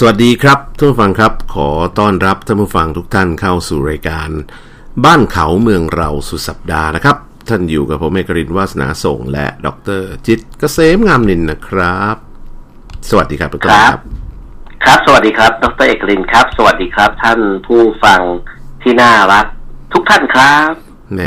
[0.00, 4.30] สวัสดีครับท่านผู้ฟังครับ ขอต้อนรับท่านผู้ฟังทุกท่านเข้าสู่รายการ
[5.04, 7.16] บ้านเขาเมืองเราสุดสัปดาห์นะครับ
[7.48, 9.68] ท่านอยู่กับผมเอกรินวาสนาส่ง และด
[10.00, 12.16] รจิตเกษมงามนินนะครับ
[13.08, 13.98] สวัสดีครับทุกท่านครับ
[14.84, 18.20] ครับ สวัสดีครับ ดรเอกลินครับ สวัสดีครับ ท่านผู้ฟัง
[18.82, 19.46] ที่น่ารัก
[19.92, 20.72] ทุกท่านครับ
[21.14, 21.20] แหม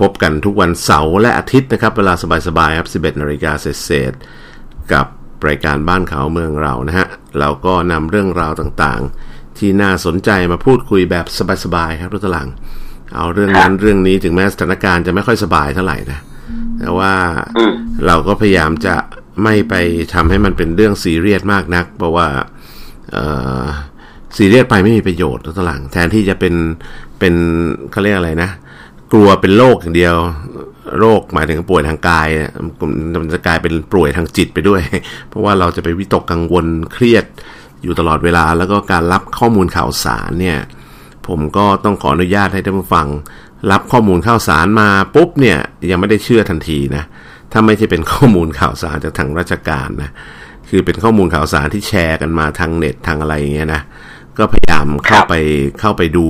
[0.00, 2.14] พบกันทุกวันเสาร์และอาทิตย์นะครับ เวลา
[2.46, 5.06] สบายๆครับ 11นาฬิกาเศษๆกับ
[5.48, 7.06] รายการบ้านเขาเมืองเรานะฮะ
[7.40, 11.26] เราก็นำเรื่องราวต่างๆ ที่น่าสนใจมาพูดคุยแบบ
[11.64, 12.48] สบายๆครับทุกท่าน
[13.16, 16.20] เอาเรื่องนั้นเรื่องนี้ถึงแม้สถานการณ์จะไม่ค่อยสบายเท่าไหร่นะ
[16.78, 17.12] แต่ว่า
[18.06, 18.96] เราก็พยายามจะ
[19.42, 19.74] ไม่ไป
[20.14, 22.26] ทำให้มันเป็นเรื่องซีเรียสมากนัก เพราะว่า
[24.36, 26.54] ซีเรียสไปไม่มีประโยชน์ทุกท่านแทนที่จะเป็น
[27.18, 27.34] เป็น
[27.90, 28.50] เขาเรียกอะไรนะ
[29.12, 30.16] กลัวเป็นโรคอย่างเดียว
[30.98, 32.28] โรคหมายถึงป่วยทางกาย
[33.22, 34.82] มันจะกลายเป็นป่วยทางจิตไปด้วย
[35.28, 37.24] เพราะว่าเราจะไปวิตกกังวลเครียด
[37.82, 40.58] อยู่ตลอดเวลา แล้วก็การรับข้อมูลข่าวสารเนี่ย
[41.26, 43.06] ผมก็ต้องขออนุญาตให้ท่านผู้ฟัง
[43.70, 45.58] รับข้อมูลข่าวสารมาปุ๊บเนี่ย
[45.90, 47.04] ยังไม่ได้เชื่อทันทีนะ
[47.52, 50.10] ถ้าไม่ใช่เป็นข้อมูลข่าวสารจากทางราชการนะ
[50.68, 53.82] คือเป็นข้อมูลข่าวสารที่แชร์กันมาทางเน็ตทางอะไรอย่างเงี้ยนะ
[54.38, 55.34] ก็พยายามเข้าไป
[55.80, 56.26] เข้าไปดู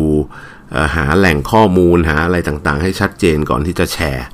[0.96, 4.26] หาแหล่งข้อมูลหาอะไรต่างๆ ให้ชัดเจนก่อนที่จะแชร์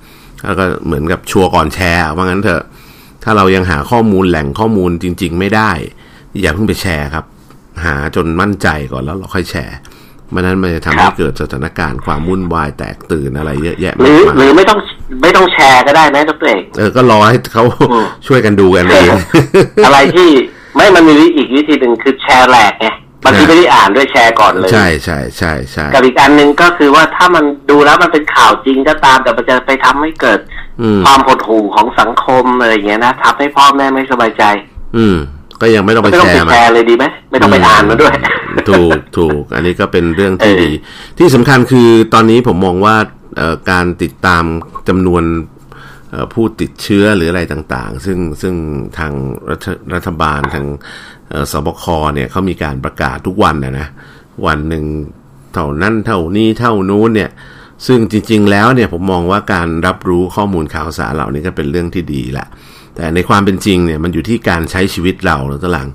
[0.59, 2.63] ก็เหมือนกับชัวร์ก่อนแชร์ว่างั้นเถอะ
[3.25, 5.71] ถ้าเรายังหาข้อมูลแหล่งข้อมูลจริง ๆ ไม่ได้
[6.43, 7.25] อย่าเพิ่งไปแชร์ครับ
[7.85, 9.77] หาจนมั่นใจก่อนแล้วเราค่อยแชร์
[10.35, 14.79] มันนั้นมันจะทำครัให้บเกิดสถานการณ์ความวุ่นวายแตกตื่นอะไรเยอะแยะหรืมากอมายหรือไม่ต้อง
[15.23, 19.11] ไม่ต้องแชร์ก็ได้นะดรเอกเออก็รอให้เขาอืมช่วยกันดูกันเอง
[19.87, 20.29] อะไรที่
[20.77, 22.87] ไม่มันมีอีกวิธีหนึ่งคือแชร์แหลกไง
[23.25, 30.39] บางทีนะไม่ได้อ่านด้วยแชร์ก่อนเลยใช่ใช่ใช่ใช่กับอีกอันหนึ่งก็คือว่าถ้ามันดูแล้วมันเป็นข่าวจริงก็ตามแต่มันจะไปทำให้เกิด
[30.83, 34.45] อืมความหดหู่ของสังคมอะไรอย่างเงี้ยนะทำให้พ่อแม่ไม่สบายใจ
[34.97, 35.17] อืม
[35.61, 38.13] ก็ยังไม่ต้องไปไม่ต้องแชไปร์มาแชร์เลยดีไหมไม่ต้องไปอ่านมาด้วย
[38.71, 40.73] ถูกถูกอันนี้ก็เป็นเรื่องที่เออดี
[41.19, 42.97] ที่สำคัญคือตอนนี้ผมมองว่า
[43.37, 44.45] เอ่อการติดตาม
[44.89, 45.25] จำนวน
[46.11, 48.55] เอ่อผู้ติดเชื้อหรืออะไรต่างๆ ซึ่งซึ่ง
[48.99, 49.13] ทาง
[49.51, 51.20] รัฐรัฐบาลทางเอ่อ
[51.53, 53.87] สบคเนี่ยเขามีการประกาศทุกวันนะนะ
[54.47, 54.85] วันหนึ่ง
[55.55, 57.31] เท่านั้นเท่านี้เท่านู้นเนี่ย
[57.87, 62.47] ซึ่งจริง ๆ แล้วเนี่ยผมมองว่าการรับรู้ข้อมูลข่าวสารเหล่านี้ก็เป็นเรื่องที่ดีแหละ
[62.95, 65.89] แต่ในความเป็นจริงเนี่ยมันอยู่ที่การใช้ชีวิตเราแล้วตหลัง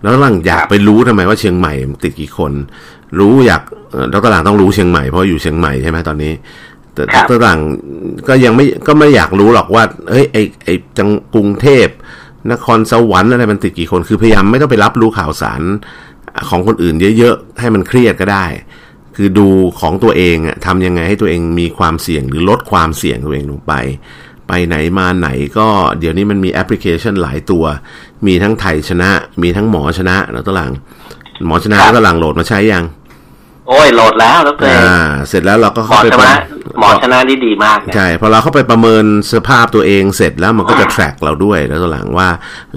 [0.00, 2.52] แล้วตหลังอยากไปรู้ทำไมว่าเชียงใหม่มันติดกี่คน
[3.18, 6.32] รู้อยากเอ่อแล้วตหลังต้องรู้เชียงใหม่เพราะอยู่เชียงใหม่ใช่ไหมตอนนี้
[6.94, 7.60] แต่ครับตหลัง
[8.28, 11.86] ก็ยังไม่ก็ไม่อยากรู้หรอกว่าเฮ้ยไอไอจังกรุงเทพ
[12.52, 15.62] นครสวรรค์อะไรมันติดกี่คนคือพยายามไม่ต้องไปรับรู้ข่าวสาร
[16.48, 18.46] ของคนอื่นเยอะๆ ให้มันเครียดก็ได้
[19.16, 19.48] คือดู
[19.80, 23.72] ของตัวเองอะทำยังไงให้ตัวเองมีความเสี่ยงหรือลดความเสี่ยงตัวเองลงไป
[24.48, 25.68] ไปไหนมาไหนก็
[25.98, 27.64] เดี๋ยวนี้มันมีแอปพลิเคชันหลายตัว
[28.26, 29.10] มีทั้งไทยชนะ
[29.42, 30.72] มีทั้งหมอชนะแล้วตหลัง
[31.46, 32.84] หมอชนะครับตหลังโหลดมาใช้ยัง
[33.68, 36.38] โอ้ยโหลดแล้วดรเอกอ่า เสร็จแล้วเราก็หมเข้าอไปชประนะ
[36.78, 42.28] หมอชนะนี่ดีมากนะใช่พอเราเข้าไปประเมินสภาพตัวเองเสร็จแล้วมันก็จะ track เราด้วยแล้วตอนหลังว่า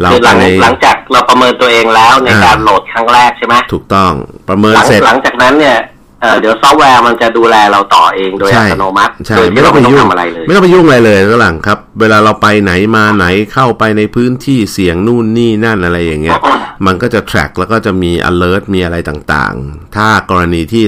[0.02, 4.12] เราคือหลังไปหลังจากเราประเมินตัวเองแล้วในอ่าการโหลดครั้งแรกใช่ไหมถูกต้อง
[4.50, 5.78] ประเมินหลังเสร็จหลังจากนั้นเนี่ย
[6.22, 16.40] เอ่อเดี๋ยวซอฟต์แวร์มันจะดูแลเราต่อเองโดยอัใช่ตโนมัติใช่โดยไม่ที่ต้อเรางไปไม่ต้องยุ่งทำอะไรเลย ไม่ต้องไปยุ่งอะไรเลยตอนหลังครับ เวลาเราไปไหนมาไหนเข้าไปในพื้นที่เสี่ยงนู่นนี่นั่นอะไรอย่างเงี้ย
[16.86, 20.84] มันก็จะ track แล้วก็จะมี alert มีอะไรต่างๆ ถ้ากรณีที่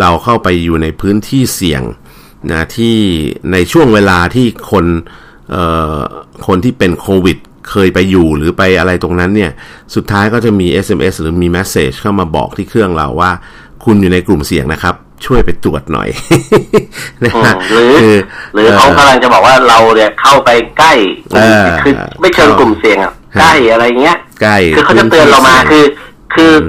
[0.00, 1.82] เราเข้าไปอยู่ในพื้นที่เสี่ยง
[2.52, 2.96] นะที่
[3.52, 4.86] ในช่วงเวลาที่คน
[5.50, 5.64] เอ่
[5.96, 5.98] อ
[6.46, 7.38] คนที่เป็นโควิด
[7.70, 9.52] เคยไปอยู่หรือไปอะไรตรงนั้นเนี่ย
[9.94, 13.32] สุดท้ายก็จะมี SMS หรือมี message เข้ามาบอกที่เครื่องเราว่า
[13.84, 14.94] คุณอยู่ในกลุ่มเสี่ยงนะครับ
[15.26, 16.08] ช่วยไปตรวจหน่อย
[17.24, 18.16] นะอืฮะมหรือคือ
[18.54, 20.92] หรือเขากำลังจะบอกว่าเราเนี่ยเข้าไปใกล้
[21.34, 25.84] เออคือไม่เชิงกลุ่มเสี่ยงอะฮะใกล้อะไรเงี้ยใกล้คือเขาจะเตือนเรามาพื้นที่คือ
[26.34, 26.62] คืออม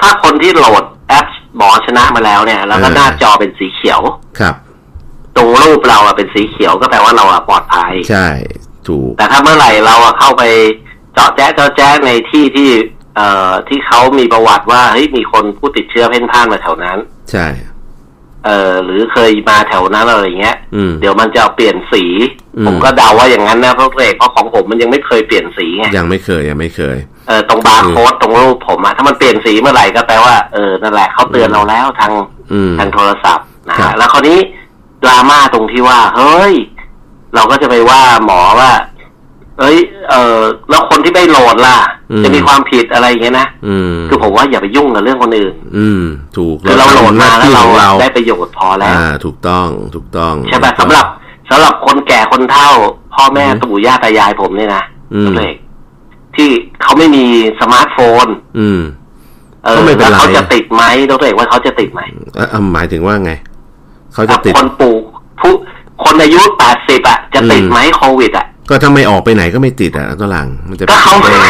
[0.00, 1.26] ถ้าคนที่โหลดแอป
[1.56, 4.00] หมอชนะมาแล้วเนี่ย แล้วก็เออหน้าจอเป็นสีเขียว
[4.40, 4.54] ครับ
[5.36, 8.26] ตรงรูปเราอะเป็นสีเขียวก็แปลว่าเราอะปลอดภัย ใช่
[8.88, 10.42] ถูก แต่ถ้าเมื่อไหร่เราอะเข้าไป
[11.14, 12.68] เจาะแจ๊ะเจาะแจ๊ะในที่ที่
[13.16, 16.98] เอ่อที่เขามีประวัติว่าเฮ้ยมีคนผู้ติดเชื้อเพ่นพ่านมาแถวนั้น
[17.32, 17.46] ใช่
[18.46, 22.04] เออหรือเคยมาแถวนั้นอะไรอย่างเงี้ยอืมเดี๋ยวมันจะเปลี่ยนสี
[22.56, 26.96] อืมผมก็เดาว่าอย่างนั้นนะเพราะเอกเพราะของผมมันยังไม่เคยเปลี่ยนสีไงยังไม่เคยยังไม่เคย
[27.28, 32.12] เออตรงบาร์โค้ดตรงรูปผมอะถ้ามันเปลี่ยนสีเมื่อไหร่ก็แปลว่าเออนั่นแหละเขาเตือนเราแล้วทาง
[32.52, 34.38] อืมทางโทรศัพท์นะครับฮะแล้วคราวนี้
[35.04, 36.54] ดราม่าตรงที่ว่า เฮ้ย
[37.34, 38.70] เราก็จะไปว่าหมอว่า
[39.60, 39.78] เอ้ย
[40.10, 40.40] เออ
[40.70, 41.76] แล้วคนที่ไม่โหลดล่ะ
[42.24, 46.02] จะมีความผิดอะไรอย่างเงี้ยนะอืมคือผมว่าอย่าไปยุ่งกับเรื่องคนอื่น อืม
[46.36, 51.06] ถูกคือเราโหลดมาแล้วเราทำหน้ที่ของเราได้ประโยชน์พอแล้วอ่า ถูกต้องถูกต้องใช่ป่ะสำหรับ
[51.50, 52.70] สำหรับคนแก่คนเฒ่า
[53.14, 54.82] พ่อแม่อืมปู่ย่าตายายผมเนี่ยนะ
[55.14, 55.56] อืมตัวเอง
[56.36, 56.48] ที่
[56.82, 57.24] เขาไม่มี
[57.60, 58.26] สมาร์ทโฟน
[58.58, 58.80] อืม
[59.64, 62.00] เออก็ไม่เป็นแล้วไรเขาจะติดไหมดรเอกว่าเขาจะติดไหม
[62.36, 63.32] เอ่อเอ่อหมายถึงว่าไง
[64.14, 65.02] เขาจะติดคนปลูก
[65.40, 65.52] ผู้
[66.04, 71.48] คนอายุแปดสิบอะจะติดไหมโควิดอะ ก็ถ้าไม่ออกไปไหนก็ไม่ติดอะตัวหลังมันจะก็เขาได้ไง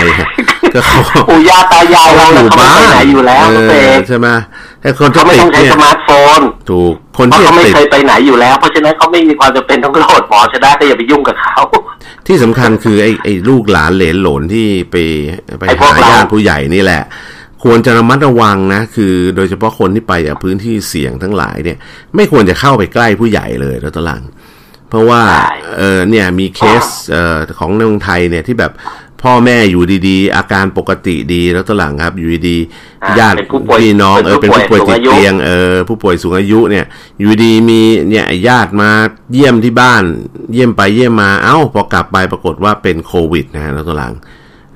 [0.74, 4.28] ก็เขาปู่ย่าตายายเราอเนี่ยยู่เขาไม่บ้าไปนไหนอยู่แล้วเอดรเออกใช่ไหม
[4.82, 6.08] แต่คนที่เขาไม่ติดต้องใช้เนี่ยสมาร์ทโฟ
[6.38, 6.40] น
[6.70, 11.60] ถูกคนเพราะที่เขาไม่ติดเคยไปไหนอยู่แล้ว เพราะฉะนั้นเขาไม่มีความจำเป็นต้องโหลดหมอชนะก็อย่าไปยุ่งกับเขา
[12.26, 14.96] ที่สำคัญคือไอ้ไอ้ลูกหลานเหลนโหลนที่ไป
[15.58, 17.02] ไปไอ้พวกหาเราญาติผู้ใหญ่นี่แหละ
[17.64, 21.78] ควรจะระมัดระวังนะ คือโดยเฉพาะคนที่ไปจากพื้นที่เสี่ยงทั้งหลายเนี่ย
[22.14, 24.22] ไม่ควรจะเข้าไปใกล้ผู้ใหญ่เลยแล้วตวหลัง
[24.90, 28.72] เพราะว่าใช่เออเนี่ยมีเคสเอ่อของในเมืองไทยเนี่ยที่แบบ
[29.22, 32.58] พ่อแม่อยู่ดีๆ อาการปกติดีแล้วตวหลังครับ อยู่ดี
[33.04, 36.84] อ่าๆญาติเป็นผู้ป่วยพี่น้องเออเป็เป็นนผู้ผู้ป่วยป่วยติดสูงอายุเตียงเออผู้ป่วยสูงอายุเนี่ย
[37.18, 38.90] อยู่ดีมีเนี่ยญาติมา
[39.32, 40.02] เยี่ยมที่บ้าน
[40.52, 44.14] เยี่ยมไปเยี่ยมมาเอ้าพอกลับไปปรากฏว่าเป็นโควิดนะฮะแล้วตัวหลัง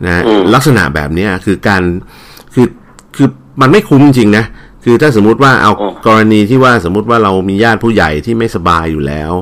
[0.04, 1.82] นะฮะอืมลักษณะแบบเนี้ยคือการ
[2.54, 2.66] คือ
[3.16, 3.28] คือ
[3.60, 4.44] มันไม่คุ้มจริงนะ
[4.84, 5.72] คือถ้าสมมุติว่าเอา
[6.06, 9.32] กรณีที่ว่าสมมุติว่าเรามีญาติผู้ใหญ่ที่ไม่สบายอยู่แล้ว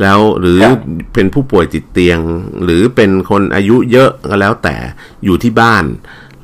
[0.00, 0.60] แล้วหรือ
[1.14, 2.18] เป็นผู้ป่วยติดเตียง
[2.64, 4.76] หรือเป็นคนอายุเยอะก็แล้วแต่
[5.24, 5.84] อยู่ที่บ้าน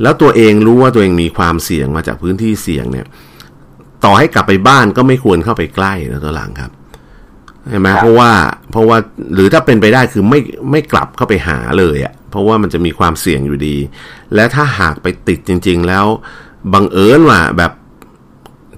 [0.03, 3.07] แล้วตัวเองรู้ว่าตัวเองมีความเสี่ยงมาจากพื้นที่เสี่ยงเนี่ย
[4.05, 6.71] ต่อให้กลับไปบ้านก็ไม่ควรเข้าไปใกล้นะตัวหลังครับ
[7.71, 8.31] ใช่ไหมครับเพราะว่า
[8.71, 8.99] เพราะว่า
[9.35, 10.41] หรือถ้าเป็นไปได้คือไม่
[10.71, 13.77] ไม่กลับเข้าไปหาเลยอะ่ะ เพราะว่ามันจะมีความเสี่ยงอยู่ดี
[14.35, 16.07] และถ้าหากไปติดจริง ๆ แล้ว
[16.75, 17.73] บังเอิญว่าแบบ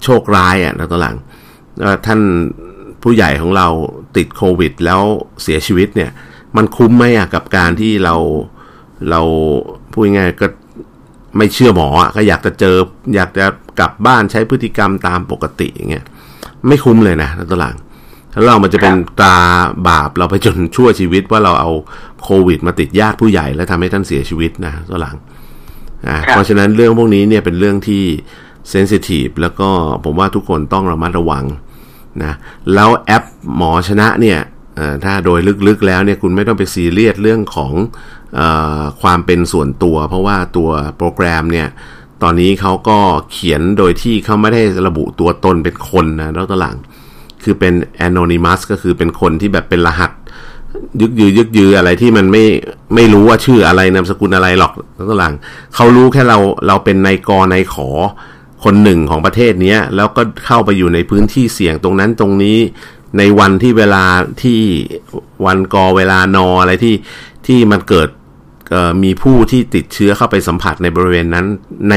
[0.03, 1.15] โชคร้ายอะ่ะนะตัวหลัง
[1.81, 2.19] เอ่อท่าน
[3.03, 3.67] ผู้ใหญ่ของเรา
[4.17, 5.01] ติดโควิด แล้ว
[5.43, 6.11] เสียชีวิตเนี่ย
[6.57, 8.15] มันคุ้มไหมอะกับการที่เรา
[9.09, 9.21] เรา
[9.91, 10.47] พูดง่ายๆก็
[11.37, 12.75] ไม่เชื่อหมออะก็อยากจะเจอ
[13.15, 13.45] อยากจะ
[13.79, 16.05] กลับบ้านใช้พฤติกรรมตามปกติอย่างเงี้ย
[16.67, 17.75] ไม่คุ้มเลยนะตัวหลัง
[18.31, 19.37] แล้วเรามันจะเป็นตรา
[19.87, 21.69] บาปเราไปจนชั่วชีวิตว่าเราเอา
[22.23, 25.15] โควิด มาติดญาติผู้ใหญ่แล้วทำให้ท่านเสียชีวิตนะตัวหลัง
[26.07, 28.03] อ่าเพราะฉะนั้นเรื่องพวกนี้เนี่ยเป็นเรื่องที่
[28.69, 29.69] เซนซิทีฟแล้วก็
[30.05, 31.45] ผมว่าทุกคนต้องระมัดระวัง
[32.23, 32.33] นะ
[32.73, 33.23] แล้วแอป
[33.55, 34.39] หมอชนะเนี่ย
[35.03, 37.73] ถ้าโดยลึกๆแล้วเนี่ยคุณไม่ต้องไปซีเรียสเรื่องของ
[38.39, 38.41] อ
[39.01, 41.67] ความเป็นส่วนตัว เพราะว่าตัวโปรแกรมเนี่ย
[42.23, 42.97] ตอนนี้เขาก็
[43.31, 46.75] เขียนโดยที่เขาไม่ได้ระบุตัวตนเป็นคนนะแล้วตหลัง
[47.43, 47.73] คือเป็น
[48.07, 50.11] anonymous ก็คือเป็นคนที่แบบเป็นรหัส
[51.01, 52.43] ยึกยือยึกยืออะไรที่มันไม่
[52.95, 55.33] ไม่รู้ว่าชื่ออะไรนามสกุลอะไรหรอกแล้วตหลัง
[55.75, 57.89] เขารู้แค่เราเราเป็นนายกนายขอ
[58.63, 62.57] คนหนึ่งของประเทศนี้แล้วก็เข้าไปอยู่ในพื้นที่เสี่ยงตรงนั้นตรงนี้
[63.17, 64.03] ในวันที่เวลา
[64.41, 64.59] ที่
[65.45, 66.95] วันกอเวลานออะไรที่
[67.47, 68.09] ที่มันเกิด
[69.03, 71.45] มีผู้ที่ติดเชื้อเข้าไปสัมผัสในบริเวณนั้น
[71.89, 71.95] ใน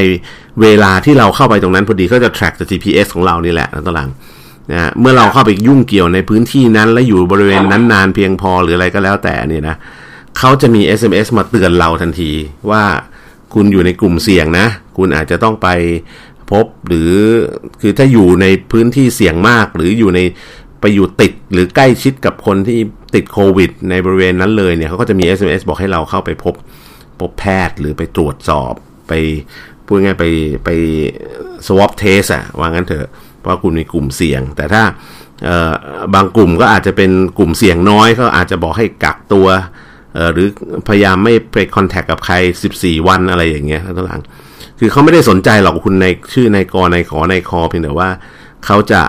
[0.62, 4.10] เวลาที่เราเข้าไปตรงนั้นพอดีก็จะ track จาก GPS ของเรานี่แหละนะตอนหลัง
[4.70, 9.76] นะฮะเมื่อเราเข้าไปยุ่งเกี่ยวในพื้นที่นั้น และอยู่บริเวณนั้นนานเพียงพอหรืออะไรก็แล้วแต่เนี่ยนะ
[10.38, 12.30] เขาจะมี SMS มาเตือนเราทันที
[12.70, 12.82] ว่า
[13.54, 14.66] คุณอยู่ในกลุ่มเสี่ยงนะ
[14.96, 15.68] คุณอาจจะต้องไป
[16.52, 17.12] พบหรือ
[17.80, 20.20] คือถ้าอยู่ในพื้นที่เสี่ยงมาก หรืออยู่ใน
[20.80, 22.80] ไปอยู่ติดหรือใกล้ชิดกับคนที่
[23.14, 26.54] ติดโควิด ในบริเวณนั้นเลยเนี่ยเขาก็จะมี SMS บอกให้เราเข้าไปพบ
[27.20, 28.72] พบแพทย์หรือไปตรวจสอบ
[29.08, 29.12] ไป
[29.86, 30.24] พูดง่ายไป
[30.64, 30.70] ไป
[31.66, 33.08] swab test อะว่างั้นเถอะ
[33.40, 34.82] เพราะคุณมีกลุ่มเสี่ยง แต่ถ้า
[36.14, 39.46] บางกลุ่มก็อาจจะเป็นกลุ่มเสี่ยงน้อยเขาอาจจะบอกให้กักตัว
[40.32, 40.48] หรือ
[40.88, 42.34] พยายามไม่ไปคอนแทคกับใคร
[42.72, 44.20] 14 วันอะไรอย่างเงี้ยทั้งหลัง
[44.78, 48.08] คือเขาไม่ได้สนใจหรอกคุณในชื่อในกอในขอในคอเพียงแต่ว่า
[48.66, 49.02] เขาจะ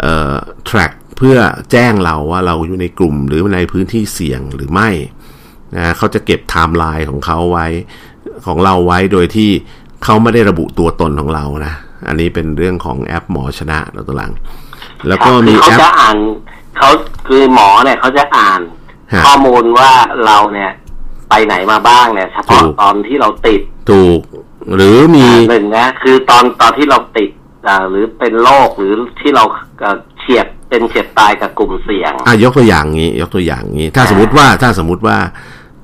[0.00, 0.34] เอ่อ
[0.68, 1.36] track เพื่อ
[1.72, 4.90] แจ้งเราว่าเราอยู่ในกลุ่มหรือในพื้นที่เสี่ยงหรือไม่
[5.76, 7.66] นะเขาจะเก็บไทม์ไลน์ของเขาไว้
[8.46, 9.50] ของเราไว้โดยที่
[10.04, 11.74] เขาไม่ได้ระบุตัวตนของเรานะ
[12.08, 14.32] อันนี้เป็นเรื่องของแอปหมอชนะแล้วตัวหลัง
[15.08, 16.16] แล้วก็มีคือแอเขาปจะอ่าน
[16.78, 16.90] เขา
[17.28, 18.60] คือหมอเนี่ยเขาจะอ่าน
[19.12, 19.90] ฮะข้อมูลว่า
[20.26, 20.70] เราเนี่ย
[21.30, 24.20] ไปไหนมาบ้างเนี่ยเฉพาะถูกตอนที่เราติดถูก
[24.74, 27.30] หรือมีหนึ่งนะคือตอนตอนที่เราติด
[27.66, 29.44] อ่าหรือเป็นโรคหรือที่เรา
[29.80, 35.16] เอ่อเฉียดเป็นเฉียดตายกับกลุ่มเสี่ยงอะยกตัวอย่างงี้ ยกตัวอย่างงี้ ถ้าสมมติว่าถ้าสมมติว่า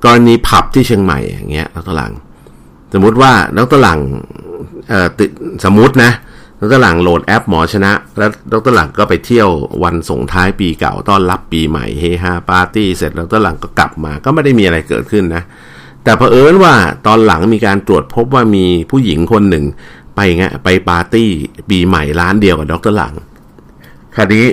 [0.05, 2.11] กรณีผับที่เชียงใหม่อย่างเงี้ยดรหลัง
[2.93, 3.99] สมมติว่าดรหลัง
[4.89, 5.29] เอ่อติด
[5.65, 6.11] สมมตินะ
[6.61, 9.49] ดรหลังโหลดแอปหมอชนะ แล้วดรหลังก็ไปเที่ยว
[9.83, 15.43] วันส่งท้ายปีเก่าต้อนรับปีใหม่เฮฮาปาร์ตี้เสร็จแล้วดรหลังก็กลับมา ก็ไม่ได้มีอะไรเกิดขึ้นนะ
[16.03, 16.73] แต่เผอิญว่า
[17.07, 19.65] ตอนหลังมีการตรวจพบว่ามีผู้หญิงคนหนึ่ง
[20.15, 21.29] ไปเงี้ยไปปาร์ตี้
[21.69, 23.13] ปีใหม่ร้านเดียวกับดรหลัง
[24.15, 24.45] คราวนี้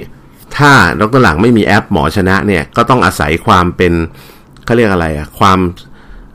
[0.56, 3.92] ถ้าดรหลังไม่มีแอปหมอชนะเนี่ยก็ต้องอาศัยความเป็น
[4.64, 5.58] เขาเรียกอะไรอะความ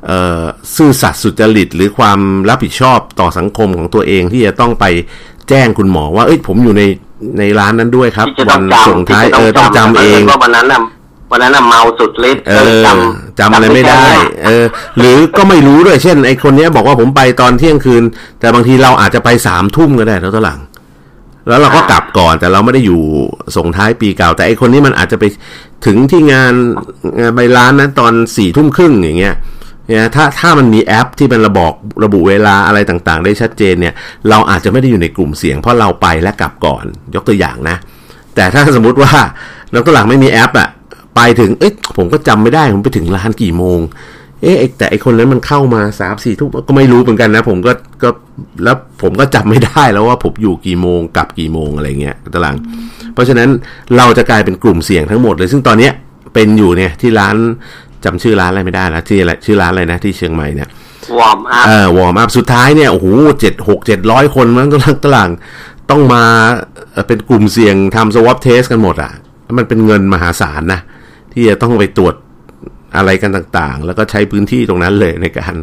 [0.05, 0.43] เอ่อ
[0.75, 2.19] ซื่อสัตย์สุจริต หรือความ
[2.50, 4.86] รับผิดชอบต่อสังคมของตัวเองที่จะต้องไป
[5.50, 6.84] แจ้งคุณหมอว่าเอ้ยผมอยู่ใน
[7.39, 10.81] ในร้านนั้นด้วยครับที่จะวัต้องจำส่งท้ายที่จะเออต้องจำเองว่าวันนั้นน่ะ
[11.32, 14.65] วันนั้นน่ะเมาสุดฤทธิ์เอก็เลยอจำจำอะไรไม่ได้แค่เนี้ยเออ
[15.00, 18.03] หรือก็ไม่รู้ด้วย เช่น ไอคนเนี้ยบอกว่าผมไปตอนเที่ยงคืน
[18.39, 20.60] แต่บางทีเราอาจจะไปสามทุ่มก็ได้แล้วตอนหลัง
[21.48, 23.01] แล้วเราก็กลับก่อนแต่เราไม่ได้อยู่
[23.58, 25.24] ส่งท้ายปีเก่า แต่ไอคนนี้มันอาจจะไป
[25.86, 26.53] ถึงที่งาน
[27.20, 29.36] งานใบร้านนั้นตอนสี่ทุ่มครึ่งอย่างเงี้ย
[29.88, 33.94] เนี่ยถ้าถ้ามันมีแอปที่เป็นระบอกระบุเวลาอะไรต่างๆ ได้ชัดเจนเนี่ย
[34.29, 37.77] เราอาจจะไม่ได้อยู่ในกลุ่มเสี่ยงเพราะเราไปและกลับก่อน ยกตัวอย่างนะ
[38.36, 39.12] แต่ถ้าสมมติว่า
[39.72, 40.70] เราตัวหลังไม่มีแอปอะ
[41.15, 43.79] ไปถึง เอ๊ะผมก็จำไม่ได้ผมไปถึงร้านกี่โมง
[44.41, 48.10] เอ๊ะไอ้แต่ไอคนนั้นมันเข้ามาสามสี่ทุ่มก็ไม่รู้เหมือนกันนะ ผมก็ก็
[48.63, 52.55] แล้วผมก็จำไม่ได้แล้วว่าผมอยู่กี่โมงกลับกี่โมงอะไรเงี้ยตาราง
[53.13, 53.50] เพราะฉะนั้น
[53.98, 55.93] เราจะกลายเป็นกลุ่มเสี่ยงทั้งหมดเลย ซึ่งตอนเนี้ย
[56.34, 57.36] เป็นอยู่เนี่ยที่ร้าน
[58.05, 60.69] จำชื่อร้านอะไรไม่ได้แล้วที่อะไรชื่อร้านอะไรนะที่เชียงใหม่เนี่ย
[61.20, 63.07] Warm Up เออ Warm Up สุดท้ายเนี่ยโอ้โห
[63.39, 65.29] เจ็ดหกเจ็ดร้อยคนมันก็ตาราง
[65.89, 66.24] ต้องมา
[66.91, 69.12] เอ่อเป็นกลุ่มเสี่ยงทำ swab test กันหมดอะ
[69.57, 70.81] มันเป็นเงินมหาศาลนะ
[71.36, 72.15] ที่จะต้องไปตรวจ
[72.98, 75.56] อะไรกันต่างๆ แล้วก็ใช้พื้นที่ตรงนั้นเลยในการ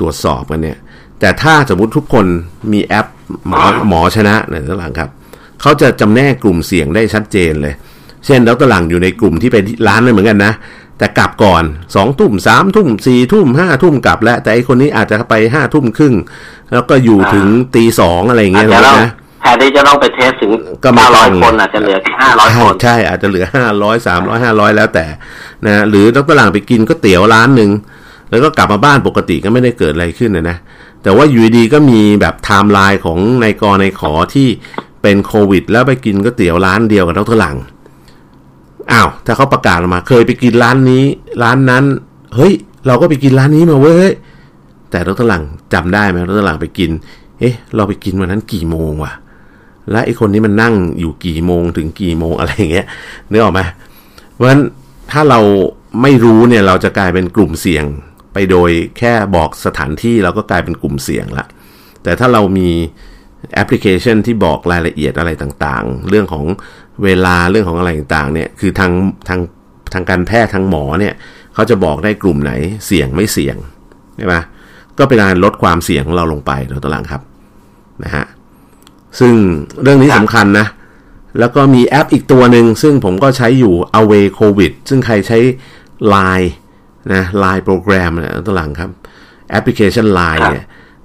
[0.00, 0.78] ตรวจสอบกันเนี่ย
[1.20, 2.26] แต่ถ้าสมมติทุกคน
[2.72, 3.06] มีแอป
[3.48, 5.10] หมอหมอชนะเนี่ยตารางครับ
[5.60, 7.74] เขาจะจำแนกกลุ่มเสี่ยงได้ชัดเจนเลย
[8.26, 9.56] เช่นแล้วตารางอยู่ในกลุ่มที่ไป
[9.86, 10.52] ร้านนั่นเหมือนกันนะ
[10.98, 11.64] แต่กลับก่อน
[11.94, 16.14] สองทุ่มสามทุ่มสี่ทุ่มห้าทุ่มกลับแล้ว แต่ไอคนนี้อาจจะไปห้าทุ่มครึ่ง
[16.72, 19.10] แล้วก็อยู่ถึงตีสองอะไรอย่างอาเงี้จยจะต้องนะ
[19.46, 20.52] แทนที่จะต้องไปเทสถึง
[20.84, 25.06] ก็ไม่ห้าร้อยต้องคนอาจจะเหลือแค่ห้าร้อยใช่คนใช่อาจจะเหลือห้าร้อยสามร้อยห้าร้อยแล้วแต่
[25.66, 27.70] นะหรือดรหลังไปกินก๋วยเตี๋ยวร้านหนึ่ง
[28.30, 30.56] แล้วก็กลับมาบ้านปกติก็ไม่ได้เกิดอะไรขึ้นนะนะ
[31.02, 34.48] แต่ว่าอยู่ดีๆก็มีแบบไทม์ไลน์ของนายกนายข อะที่
[35.02, 37.56] เป็นโควิด แล้วไปกินก๋วยเตี๋ยวร้านเดียวกับดรหลัง
[38.92, 41.04] อ้าวถ้าเขาประกาศออกมา เคยไปกินร้านนี้
[41.42, 41.84] ร้านนั้น
[42.34, 42.52] เฮ้ย
[42.86, 44.10] เราก็ไปกินร้านนี้มาเว้ย
[44.90, 46.90] แต่ดรหลังจำได้ไหมดรหลังไปกิน
[47.40, 49.12] เอ๊ะ เราไปกินวันนั้นกี่โมงวะ
[49.90, 52.86] และไอ้คนนี้มันนั่งอยู่กี่โมงถึงกี่โมงอะไรอย่างเงี้ย
[53.30, 53.60] นึกออกไหม
[54.34, 54.62] เพราะฉะนั้น
[55.12, 55.40] ถ้าเรา
[56.02, 57.84] ไม่รู้เนี่ยเราจะกลายเป็นกลุ่มเสี่ยง
[58.32, 61.46] ไปโดยแค่บอกสถานที่เราก็กลายเป็นกลุ่มเสี่ยงละ
[62.02, 62.70] แต่ถ้าเรามี
[63.54, 66.44] แอปพลิเคชันที่บอกรายละเอียดอะไรต่างๆ เรื่องของ
[67.04, 68.92] เวลาเรื่องของอะไรต่างๆเนี่ยคือทาง
[69.28, 69.40] ทาง
[69.92, 71.14] ทางการแพทย์ทางหมอเนี่ย
[71.54, 72.52] เขาจะบอกได้กลุ่มไหน
[72.86, 73.56] เสี่ยงไม่เสี่ยง
[74.16, 74.36] ใช่ไหม
[74.98, 77.22] ก็เป็นการลดความเสี่ยงของเราลงไปเราตวหลังครับ
[78.04, 78.24] นะฮะ
[79.20, 79.34] ซึ่ง
[79.82, 80.66] เรื่องนี้สำคัญนะ
[81.38, 85.38] แล้วก็มีแอปอีกตัวหนึ่งซึ่งผมก็ใช้อยู่ Away COVID ซึ่งใครใช้
[86.14, 86.48] Line
[87.12, 88.90] นะ Line โปรแกรมนะตัวหลังครับ
[89.50, 90.64] แอปพลิเคชัน Line เนี่ย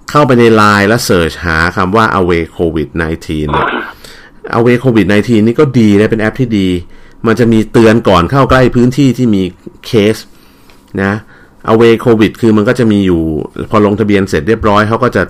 [0.09, 2.89] เข้าไปใน Line แล้ว search หาคำว่า Away COVID
[3.21, 3.67] 19เนี่ย
[4.57, 6.67] Away COVID 19นี่ก็ดีนะเป็นแอปที่ดี
[7.27, 9.43] มันจะมีเตือนก่อนเข้าใกล้พื้นที่ที่มี
[9.85, 10.15] เคส
[11.03, 11.13] นะ
[11.71, 13.21] Away COVID คือมันก็จะมีอยู่
[13.69, 15.23] พอลงทะเบียนเสร็จเรียบร้อยเขาก็จะ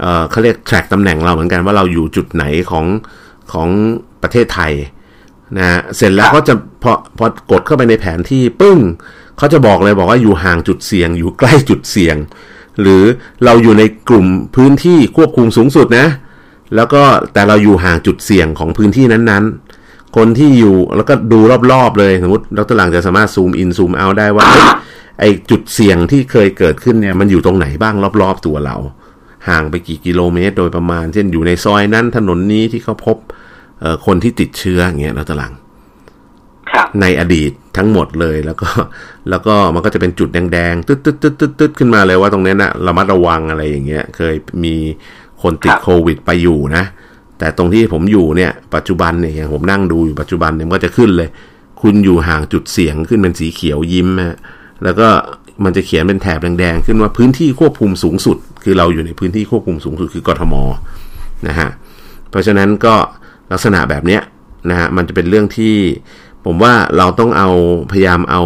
[0.00, 2.86] เอ่อเขาเรียก track ตำแหน่งเราเหมือนกันว่าเราอยู่จุดไหนของ
[3.52, 3.68] ของ
[4.22, 4.72] ประเทศไทย
[5.58, 8.78] นะฮะเสร็จแล้วก็จะพอพอกดเข้าไปในแผนที่ปึ้ง
[9.38, 12.16] เขาจะบอกเลยบอกว่าอยู่ห่างจุดเสี่ยง อยู่ใกล้จุดเสี่ยง
[12.80, 13.02] หรือ
[13.44, 16.06] เราอยู่ในกลุ่มพื้นที่ควบคุมสูงสุดนะ
[16.76, 21.38] แล้วก็แต่เราอยู่ห่างจุดเสี่ยงของพื้นที่นั้นๆ คนที่อยู่แล้วก็ดู
[21.72, 24.64] รอบๆเลยสมมติดรหลังจะสามารถซูมอินซูมเอาได้ว่าเอ้ย
[25.20, 28.76] ไอจุดเสี่ยงที่เคยเกิดขึ้นเนี่ยมันอยู่ตรงไหนบ้างรอบๆตัวเรา
[29.48, 33.16] ห่างไปกี่กิโลเมตร โดยประมาณ เช่นอยู่ในซอยนั้นถนนนี้ที่เขาพบ
[33.80, 35.52] เอ่อคนที่ติดเชื้ออย่างเงี้ยดรหลัง
[36.70, 38.68] ครับในอดีตทั้งหมดเลยแล้วก็
[39.30, 44.34] แล้วก็มันก็จะเป็นจุดแดงๆตึ๊ดตึ๊ดตึ๊ดตึ๊ดตึ๊ดขึ้นมาเลยว่าตรงเนี้ยนะระมัดระวังอะไรอย่างเงี้ย เคย
[44.64, 44.74] มี
[45.42, 46.84] คนติดครับโควิดไปอยู่นะ
[47.38, 51.28] แต่ตรงที่ผมอยู่เนี่ย ปัจจุบันเนี่ยอย่างผมนั่งดูอยู่ปัจจุบันเนี่ยมันก็จะขึ้นเลย
[51.82, 54.36] คุณอยู่ห่างจุดเสี่ยงขึ้นเป็นสีเขียวยิ้มนะ
[54.84, 55.08] แล้วก็
[55.64, 60.54] มันจะเขียนเป็นแถบแดงๆขึ้นว่าพื้นที่ควบคุมสูงสุด คือเราอยู่ในพื้นที่ควบคุมสูงสุดคือกทม
[61.48, 61.68] นะฮะ
[62.30, 62.94] เพราะฉะนั้นก็
[63.52, 64.22] ลักษณะแบบเนี้ย
[64.70, 65.74] นะฮะมันจะเป็นเรื่องที่
[66.44, 67.48] ผมว่าเราต้องเอา
[67.90, 68.42] พยายามเอา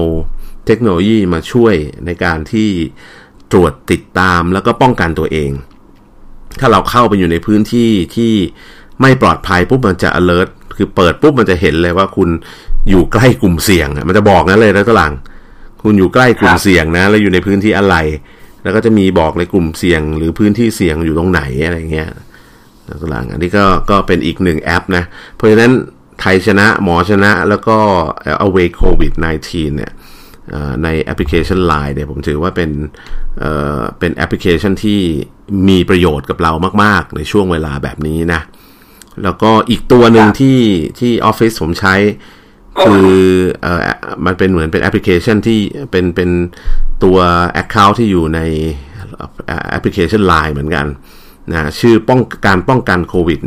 [0.67, 1.75] เทคโนโลยีมาช่วย
[2.07, 2.69] ในการที่
[3.53, 5.51] ตรวจติดตามแล้วก็ป้องกันตัวเอง
[6.61, 8.33] ถ้าเราเข้าไปอยู่ในพื้นที่ที่
[9.01, 12.29] ไม่ปลอดภัยปุ๊บมันจะ alert คือเปิดปุ๊บมันจะเห็นเลยว่าคุณ
[12.89, 15.13] อยู่ใกล้กลุ่มเสี่ยงอะมันจะบอกนั้นเลยนะตวหลัง
[15.87, 17.97] คุณอยู่ใกล้กลุ่มครับเสี่ยงนะ แล้วอยู่ในพื้นที่อะไร
[18.63, 22.11] แล้วก็จะมีบอกเลยกลุ่มเสี่ยง หรือพื้นที่เสี่ยงอยู่ตรงไหนอะไรเงี้ย
[23.01, 25.73] ตัวหลังอันนี้ก็ก็เป็นอีกหนึ่งแอปนะ เพราะฉะนั้น
[26.21, 27.77] ไทยชนะหมอชนะแล้วก็
[28.47, 29.13] Away COVID
[29.47, 29.93] 19เนี่ย
[30.51, 32.71] เอ่อในแอปพลิเคชัน Line เนี่ยผมถือว่าเป็น
[33.39, 35.01] เอ่อเป็นแอปพลิเคชันที่
[35.69, 36.53] มีประโยชน์กับเรา
[36.83, 38.41] มาก ๆ ในช่วงเวลาแบบนี้นะ
[39.25, 40.61] แล้วก็อีกตัวหนึ่งครับที่
[40.99, 41.95] ที่ออฟฟิศผมใช้
[42.83, 43.11] คือ
[43.63, 43.81] เออ
[44.27, 46.31] มันเป็นเหมือนเป็นแอปพลิเคชันที่เป็นเป็น
[47.05, 47.19] ตัว
[47.63, 48.41] Account ที่อยู่ใน
[49.71, 50.87] แอปพลิเคชัน Line เหมือนกัน
[51.53, 53.41] นะชื่อป้องการป้องกันโควิด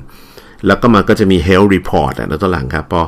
[0.00, 3.02] -19 แล้วก็มันก็จะมี Health Report อะแล้วตัวหลังครับ พอ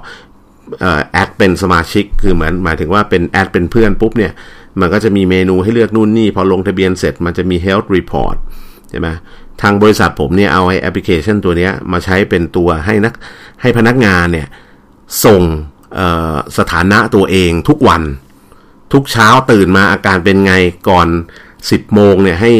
[1.13, 4.33] add เป็นสมาชิกคือเหมือนหมายถึงว่าเป็น add เป็นเพื่อนปุ๊บเนี่ย
[4.81, 8.37] มันก็จะมีเมนูให้เลือกนู่นนี่ พอลงทะเบียนเสร็จมันจะมี health report
[8.91, 9.09] ใช่ไหม
[9.63, 13.15] ทางบริษัทผมเนี่ยเอาไอ้แอปพลิเคชันตัวเนี้ยมาใช้เป็นตัวให้นัก
[13.63, 14.47] ให้พนักงานเนี่ย
[15.25, 15.43] ส่ง
[16.59, 18.03] สถานะตัวเองทุกวัน
[18.93, 20.55] ทุกเช้าตื่นมาอาการเป็นไง
[20.89, 21.09] ก่อน
[21.53, 22.53] 10 โมงเนี่ยให้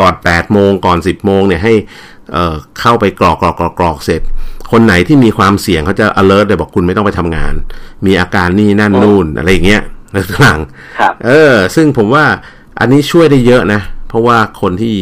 [0.00, 1.74] ก่อน 8 โมงก่อน 10 โมงเนี่ยให้
[2.32, 4.22] เเข้าไปกรอกกรอกกรอกกรอกเสร็จ
[4.70, 7.54] คนไหนที่มีความเสี่ยงเขาจะ alert เลยบอกคุณไม่ต้องไปทำงาน
[8.06, 9.82] มีอาการนี่นั่นนู่นอะไรอย่างเงี้ย
[10.12, 10.60] ในหลัง
[11.26, 12.24] เออ ซึ่งผมว่า
[12.78, 14.96] อันนี้ช่วยได้เยอะนะ เพราะว่าคนที่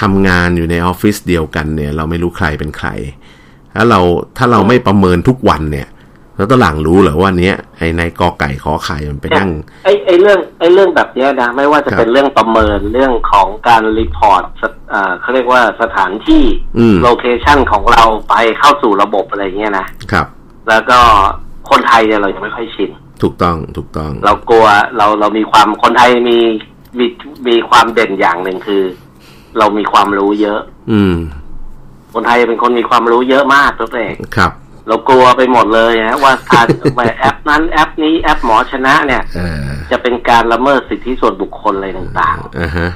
[0.00, 2.88] ทำงานอยู่ในออฟฟิศเดียวกันเนี่ย เราไม่รู้ใครเป็นใคร
[3.78, 4.00] แล้วเรา
[4.36, 5.88] ถ้าเราไม่ประเมินทุกวันเนี่ย
[6.36, 9.50] แล้วตหลังรู้เหรอว่าเนี้ยไอ้นายกอไก่ขอไข่มันไปนั่ง
[9.84, 14.44] ไอ้ไอ้เรื่องไอ้เรื่องแบบเนี้ยนะไม่ว่าจะเป็นเรื่องประเมินเรื่องของการ report
[14.92, 16.42] อ่าเขาเรียกว่าสถานที่
[17.02, 20.26] location ของเราไปเข้าสู่ระบบอะไรเงี้ยนะครับ
[20.68, 20.98] แล้วก็
[21.70, 22.90] คนไทยเนี่ยเรายังไม่ค่อยชิน
[23.22, 24.66] ถูกต้องถูกต้อง เรากลัว
[24.96, 26.38] เราเรามีความคนไทยมี
[26.98, 27.06] มี
[27.48, 28.82] มีความเด่นอย่างหนึ่งคือ
[29.58, 30.60] เรามีความรู้เยอะ
[30.92, 31.14] อืม
[32.12, 34.52] คนไทยเป็นคนมีความรู้เยอะมากตัวเองครับ
[34.88, 36.66] เรากลัวไปหมดเลยนะว่าการ
[37.18, 39.22] แอปนั้นแอปนี้แอปหมอชนะเนี่ย
[39.90, 42.90] จะเป็นการละเมิดสิทธิส่วนบุคคลอะไรต่างๆอ่าฮะ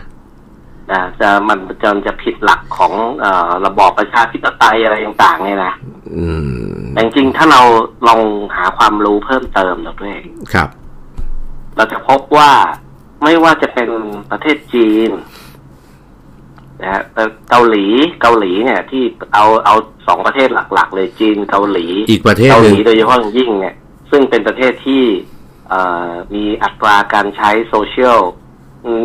[1.21, 2.93] จะมันจะจะผิดหลักของ
[3.25, 3.27] อ
[3.67, 5.75] ระบอบประชาธิปไตยอะไรต่างๆเนี่ยนะ
[6.91, 7.61] แต่จริงๆถ้าเรา
[8.09, 8.21] ลอง
[8.57, 10.17] หาความรู้เพิ่มเติมเราด้วย
[10.53, 10.69] ครับ
[11.77, 12.51] เราจะพบว่า
[13.23, 13.91] ไม่ว่าจะเป็น
[14.31, 15.11] ประเทศจีน
[16.83, 17.03] นะฮะ
[17.51, 17.87] เกาหลี
[18.21, 19.03] เกาหลีเนี่ยที่
[19.35, 19.75] เอาเอา
[20.07, 23.75] สองประเทศหลัก ๆ เลยจีนเกาหลีอีกประเทศเกาหลีโดยเฉพาะยิ่งเนี่ย
[24.11, 25.05] ซึ่งเป็นประเทศที่
[26.35, 28.21] มีอัตราการใช้โซเชียล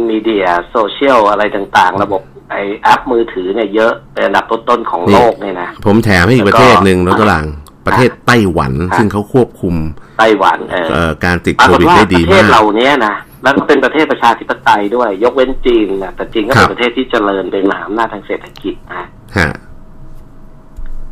[0.09, 7.45] มีเดียโซเชียลอะไรต่างๆ ระบบไอแอปมือถือเนี่ยเยอะเป็นอันดับต้นๆของโลกเนี่ยนะผมแถมให้อีกประเทศหนึ่งแล้วก็หลัง
[7.87, 9.75] ประเทศไต้หวัน ซึ่งเขาควบคุม
[10.19, 10.59] ไต้หวัน
[10.91, 13.15] เออการติดโควิดได้ดีมากประเทศเราเนี้ยนะ
[13.47, 19.05] แล้วก็เป็นประเทศประชาธิปไตยด้วย ยกเว้นจีนนะแต่จีนก็เป็นประเทศที่เจริญเป็นมหาอำนาจทางเศรษฐกิจนะ
[19.38, 19.51] ฮะ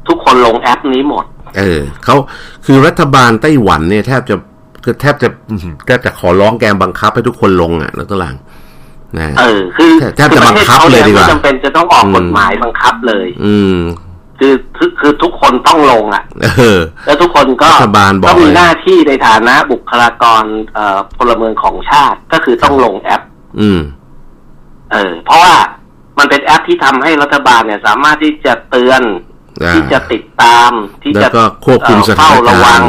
[0.08, 1.26] ทุกคนลงแอปนี้หมด
[1.58, 2.15] เออเขา
[2.65, 4.36] คือรัฐบาลไต้หวันเนี่ยแทบจะ
[4.84, 5.30] คือแทบจะ
[5.86, 8.36] แทบจะขอร้องแกบังคับให้ทุกคนลงอะนักตลาง
[9.17, 13.80] นะเออคือแทบจะบังคับเลยดีกว่าจำเป็นจะต้องออกกฎหมายบังคับเลย อืม
[14.39, 16.24] คือคือคือทุกคนต้องลงอะ
[17.06, 17.69] แล้วทุกคนก็
[18.28, 20.43] ก็มีหน้าที่ในฐานะบุคลากร
[20.74, 23.21] เอ่อพลเมืองของชาติก็คือต้องลงแอป
[23.60, 23.80] อืม
[24.91, 25.56] เออ เพราะว่า
[26.19, 29.02] มันเป็นแอปที่ทำให้รัฐบาลเนี่ย สามารถที่จะเตือน
[29.74, 30.71] ที่จะติดตาม
[31.04, 31.28] ที่จะ
[31.65, 32.82] ควบคุมสถานการณ์ระวัง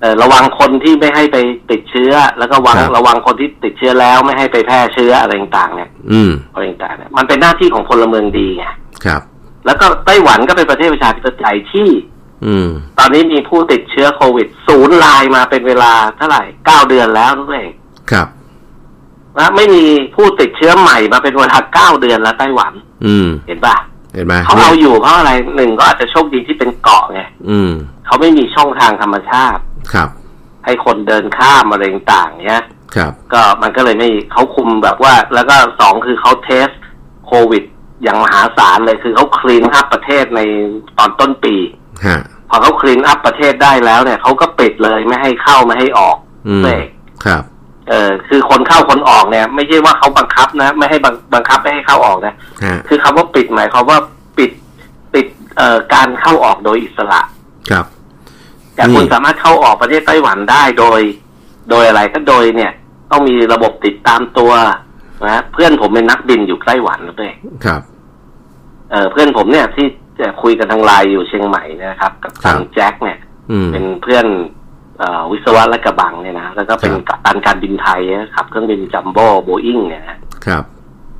[0.00, 1.36] เออระวังคนที่ไม่ให้ไป
[1.70, 8.64] ติดเชื้อ แล้วก็วังระวังคนที่ติดเชื้อแล้วไม่ให้ไปแพร่เชื้ออะไรต่างๆเนี่ย อืมอะไรต่างๆเนี่ยมันเป็นหน้าที่ของพลเมืองดีไง
[9.04, 9.22] ครับ
[9.66, 11.88] แล้วก็ไต้หวันก็เป็นประเทศประชาธิปไตยที่
[12.46, 17.72] อืมตอนนี้มีผู้ติดเชื้อโควิดศูนย์ลายมาเป็นเวลาเท่าไหร่เก้าเดือนแล้วนั่นเอง
[18.10, 18.26] ครับ
[19.38, 22.72] นะไม่มีผู้ติดเชื้อใหม่มาเป็นเวลาเก้าเดือนแล้วไต้หวัน
[23.06, 23.76] อืม เห็นปะ
[24.14, 27.20] เห็นไหมเขาเอาอยู่เพราะอะไรหนึ่งก็อาจจะโชคดีที่เป็นเกาะไง
[27.50, 27.70] อืม
[28.06, 30.08] เขาไม่มีช่องทางธรรมชาติ ครับ
[30.64, 32.62] ให้คนเดินข้ามอะไรต่างเนี้ย
[32.96, 36.68] ครับ ก็มันก็เลยไม่เขาคุมแบบว่า แล้วก็สองคือเขาเทส
[37.26, 37.64] โควิด
[38.02, 40.40] อย่างมหาศาลเลยคือเขาคลีนอัพประเทศใน
[40.98, 41.54] ตอนต้นปี
[42.50, 46.16] พอเขาคลีนอัพประเทศได้แล้วเนี่ยเขาก็ปิดเลยไม่ให้เข้าไม่ให้ออก
[46.64, 46.80] เลย
[47.24, 47.42] ครับ
[47.90, 50.98] เออคือคนเข้าคนออกเนี่ย ไม่ใช่ว่าเขาบังคับนะ ไม่ให้
[51.34, 52.34] บังคับไม่ให้เข้าออกนะ
[52.88, 53.98] คือคำว่าปิดหมายความว่า
[54.38, 54.50] ปิด
[55.14, 57.20] ปิดเอ่อการเข้าออกโดยอิสระ
[57.70, 57.86] ครับ
[58.74, 61.00] แต่คุณสามารถเข้าออกประเทศไต้หวันได้โดย
[61.70, 62.72] โดยอะไรก็โดยเนี่ย
[63.10, 64.52] ต้องมีระบบติดตามตัว
[65.28, 67.80] นะเพื่อนผมเป็นนักบินอยู่ไต้หวันนะเพื่อนครับ
[68.92, 69.86] เออเพื่อนผมเนี่ยที่
[70.20, 73.18] จะคุยกันทางไลน์อยู่เชียงใหม่นะครับ กับทางแจ็คเนี่ย
[73.72, 74.26] เป็นเพื่อน
[75.32, 80.04] วิศวะและกระบังเนี่ยนะแล้วก็เป็นกัปตันการบินไทยนะครับ เครื่องบินจัมโบ้โบอิงเนี่ย
[80.46, 80.64] ครับ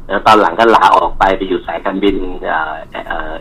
[0.08, 2.74] แล้วตอนหลังก็ลาออกไปไปอยู่สายการบินเอ่อ
[3.08, 3.32] เอ่อ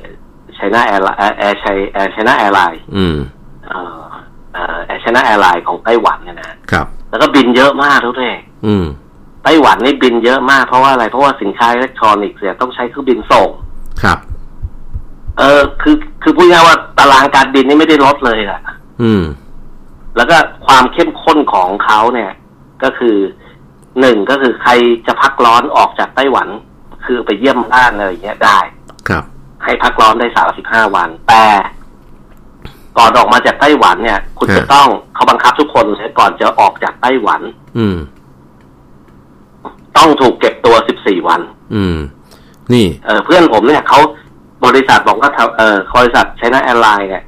[0.56, 1.06] ไชน่าแอร์
[1.38, 3.18] แอร์ไชแอร์ไชน่าแอร์ไลน์อืม
[3.66, 4.04] เอ่อ
[4.54, 8.86] เอ่อแอร์ไชน่าแอร์ไลน์ของไต้หวันเนี่ยนะครับ แล้วก็บินเยอะมากทุกท่านอืม
[9.44, 13.50] ไต้หวันนี่บินเยอะมากเพราะว่าอะไรเพราะว่าสินค้าอิเล็กทรอนิกส์เนี่ยต้องใช้เครื่องบินส่ง
[14.04, 14.18] ครับ
[15.40, 18.62] เออคือคือพูดง่ายว่าตารางการบินนี่ไม่ได้ลดเลยอะ
[19.02, 19.24] อืม
[20.18, 22.32] แล้วก็ความเข้มข้นของเขาเนี่ย
[22.84, 23.16] ก็คือ
[24.00, 24.72] หนึ่งก็คือใคร
[25.08, 26.48] จะพักร้อนออกจากไต้หวัน
[27.06, 28.60] คือไปเยี่ยมบ้านอะไรเงี้ยได้
[29.10, 29.24] ครับ
[29.64, 31.46] ให้พักร้อนได้สามสิบห้าวัน แต่
[32.98, 37.42] ก่อนออกมาจากไต้หวันเนี่ย คุณจะต้องเขาบังคับทุกคนเลยก่อนจะออกจากไต้หวัน
[37.78, 37.98] อืม
[39.98, 41.42] ต้องถูกเก็บตัวสิบสี่วัน
[41.76, 41.98] อืม
[42.74, 44.00] นี่เออเพื่อนผมเนี่ยเขา
[44.66, 47.24] บริษัทบอกว่าเออบริษัทใช้นักแอร์ไลน์เนี่ย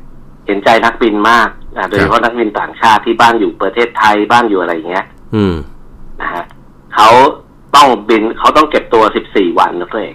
[0.48, 1.50] เห็นใจนักบินมาก
[1.90, 5.56] โดยเฉพาะนักบินต่างชาติที่บ้านอยู่ประเทศไทยบ้านอยู่อะไรเงี้ย อืม
[6.22, 6.44] นะฮะ
[6.96, 7.10] เขา
[7.76, 10.14] ต้องบินเขาต้องเก็บตัวสิบสี่วันนะเพื่อน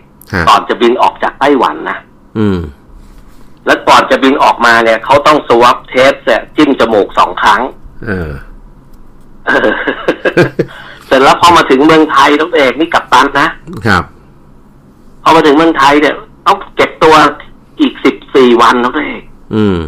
[0.48, 1.98] ก่อนจะบินออกจากไต้หวันนะ
[2.38, 2.58] อืม
[3.66, 6.12] แล้วก่อนจะบินออกมาเนี่ยเขาต้องสวอปเทส
[6.56, 7.62] จิ้มจมูกสองครั้ง
[8.06, 8.30] เออ
[11.06, 13.48] เสร็จแล้วพอมาถึงเมืองไทยต้องเอกนี่กับตันนะ
[13.86, 14.17] ครับพ
[15.28, 16.14] อมาถึงเมืองไทยเนี่ย
[16.46, 17.14] ต้องเก็บตัว
[17.80, 19.22] อีกสิบสี่วันนะเอก
[19.54, 19.78] อืม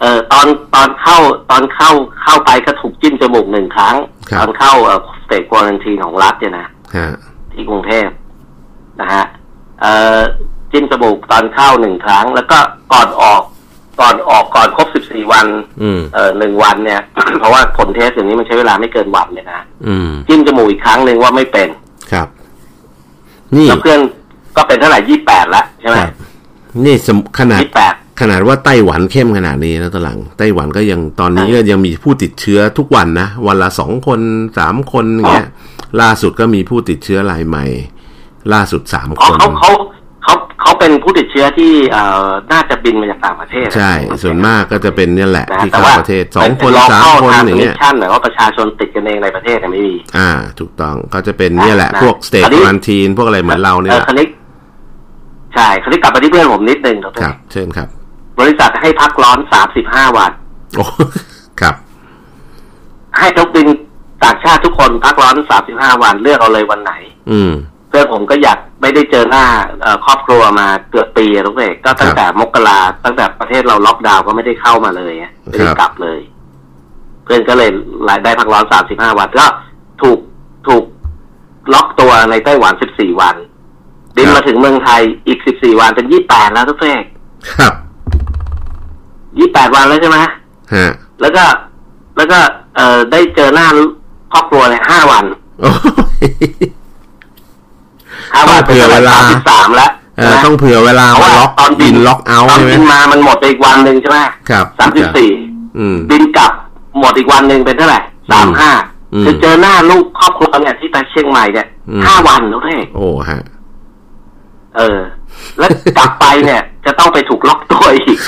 [0.00, 1.18] เออตอนตอนเข้า
[1.50, 1.90] ตอนเข้า
[2.22, 3.96] เข้าไปก็ถูกจิ้มจมูกหนึ่งครั้ง
[4.38, 6.66] ตอนเข้าเอ่อสเตทควอลันทีนของรัฐเนี่ยนะ
[7.52, 8.08] ที่กรุงเทพ
[9.00, 9.24] นะฮะ
[9.80, 10.20] เอ่อ
[10.72, 12.58] จิ้มจมูกตอนเข้าหนึ่งครั้ง แล้วก็
[12.92, 13.42] ก่อนออก
[14.00, 15.46] ก่อนออกก่อนครบสิบสี่วัน
[16.14, 17.00] เออหนึ่งวันเนี่ย
[17.38, 19.60] เพราะว่าผลเทสอย่างนี้มันใช้เวลาไม่เกินวันเลยนะ
[20.28, 21.68] จิ้มจมูกอีกครั้งหนึ่งว่าไม่เป็น
[22.12, 22.28] ครับ
[23.56, 24.00] นี่แล้วเพื่อน
[24.56, 25.98] ก็เป็นเท่าไหร่ยี่แปดละใช่ไหม
[26.84, 27.62] นี่สมขนาด
[28.20, 34.20] ขนาดว่าไต้หวันเข้มขนาดนี้นะตหลัง ไต้หวันก็ยังตอนนี้ก็ยังมีผู้ติดเชื้อทุกวันนะวันละสองคน
[34.58, 35.48] สามคนเงี้ย
[36.00, 37.64] ล่าสุดก็มีผู้ติดเชื้อรายใหม่
[38.52, 39.70] ล่าสุดสามคนเขาเขา
[40.24, 43.92] เขาเขาเป็นผู้ติดเชื้อที่เอ่อน่าจะบินมาจากต่างประเทศ ใช่
[44.22, 54.28] ส่วนมากก็จะเป็นเนี่ยแหละ ที่เข้าประเทศสองคนสามคนอย่างเงี้ยหมายว่าประชาชนติดกันเองในประเทศไม่มีอ่า ถูกต้องก็จะเป็นเนี่ยแหละ พวกสเตทควอนทีนพวกอะไรเหมือนเราเนี่ยคณิก
[55.56, 57.88] ใช่คณิกกลับไปที่เพื่อนผมนิดนึงครับ เชิญครับ
[58.40, 60.32] บริษัทให้พักร้อนสามสิบห้าวัน
[60.76, 60.84] โอ้
[61.60, 61.74] ครับ
[63.18, 63.66] ให้ทุกบิน
[64.24, 66.92] ต่างชาติทุกคนพักร้อนสามสิบห้าวันเลือกเอาเลยวันไหน
[67.30, 67.52] อืม
[67.88, 69.44] เพื่อนผมก็อยากไม่ได้เจอหน้า
[70.04, 75.14] ครอบครัวมาเกือบปีทุกเอกก็ตั้งแต่มกราตั้งแต่ประเทศเราล็อกดาวน์ก็ไม่ได้เข้ามาเลย
[75.48, 76.20] ไม่ได้กลับเลย
[77.24, 77.70] เพื่อนก็เลย
[78.08, 79.46] รายได้พักร้อนสามสิบห้าวันก็
[80.02, 80.18] ถูก
[80.68, 80.84] ถูก
[81.74, 83.36] ล็อกตัวในไต้หวันสิบสี่วัน
[84.16, 87.04] บินมาถึงเมืองไทยอีกสิบสี่วันเป็นยี่แปดแล้วทุกเอก
[87.52, 87.72] ครับ
[89.38, 90.32] ยี่แปดวันแล้วใช่ไหมฮะ
[91.20, 91.44] แล้วก็
[92.16, 92.38] แล้วก็
[92.76, 93.66] เออได้เจอหน้า
[94.32, 95.24] ครอบครัวเลยห้าวัน
[98.34, 99.16] ต้องเผื่อเวลา
[99.50, 99.90] สามแล้ว
[100.44, 104.18] ต้องเผื่อเวลาว่าล็อกตอนบินล็อกเอาใช่ไหมบินมามันหมดไปอีกวันหนึ่งใช่ไหม
[104.50, 105.30] ครับสามสิบสี่
[106.10, 106.52] บินกลับ
[107.00, 108.00] หมดอีกวันหนึ่งเป็นเท่าไหร่
[108.30, 108.70] สามห้า
[109.24, 111.66] คือเจอหน้าลูกครอบครัวเนี่ยที่ไปเชียงใหม่เนี่ย
[112.06, 113.42] ห้าวันแล้วเท่โอ้ฮะ
[114.76, 115.00] เออ
[115.58, 118.18] แล้วกลับไปเนี่ย จะต้องไปถูกล็อกตัวอีก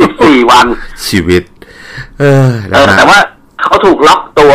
[0.00, 0.66] สิบสี่วัน
[1.08, 1.42] ชีวิต
[2.20, 2.48] เออ
[2.98, 3.18] แต่ว่า
[3.62, 4.54] เขาถูกล็อกตัว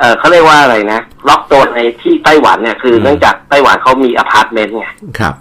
[0.00, 4.86] เออเขาเรียกว่าอะไรนะล็อกตัวในที่ไต้หวันเนี่ยคือเนื่องจากไต้หวันเขามีอพาร์ตเมนต์ไง
[5.18, 5.34] ครับ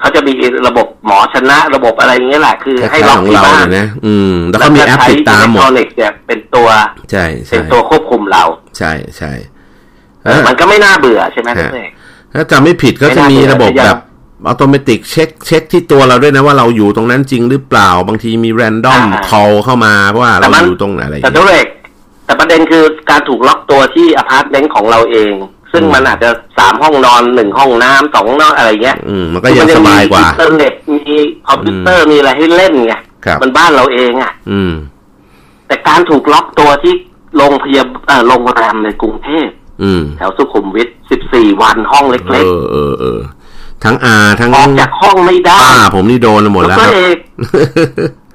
[0.00, 0.32] เขาจะมี
[0.68, 5.60] ระบบหมอชนะระบบอะไรอย่างเงี้ยแหละ คือให้ล็อกที่บ้านนะอืม แล้วก็มีแอปติดตามหมด
[5.96, 6.68] เนี่ยเป็นตัว
[7.12, 8.44] ใช่เป็นตัวควบคุมเรา
[8.78, 9.32] ใช่ใช่
[10.48, 11.86] มันก็ไม่น่าเบื่อใช่ไหมทุกท่
[12.34, 13.98] ถ้าจำไม่ผิดก็จะมีระบบแบบ
[14.48, 21.66] อัตโนมัติเช็คเช็คที่ตัวเราด้วยนะว่าเราอยู่ตรงนั้นจริงหรือเปล่าบางทีมี random call เข้ามาว่าเราอยู่ตรงไหนอะไรแต่ตัวเอก
[22.26, 25.32] แต่ประเด็นคือการถูกล็อกตัวที่อพาร์ตเมนต์ของเราเอง
[25.72, 31.14] ซึ่งมันอาจจะสามห้องนอนหนึ่งห้องน้ำสองนอนอะไรเงี้ยอืมมันก็ยังสบายกว่าอินเทอร์เน็ตมี
[31.48, 32.94] คอมพิวเตอร์มีอะไรให้เล่นไง
[33.42, 34.72] มันบ้านเราเองอะอืม
[35.66, 36.94] แต่การถูกล็อกตัวที่
[37.36, 39.48] โรงพยาบาลโรงแรมในกรุงเทพ
[40.18, 43.20] แถวสุขุมวิทสิบสี่วันห้องเล็กๆเออเออเออ
[43.84, 46.92] ทั้งอาทั้งออกจากห้องไม่ได้ป้าผมนี่โดนหมดแล้วครับ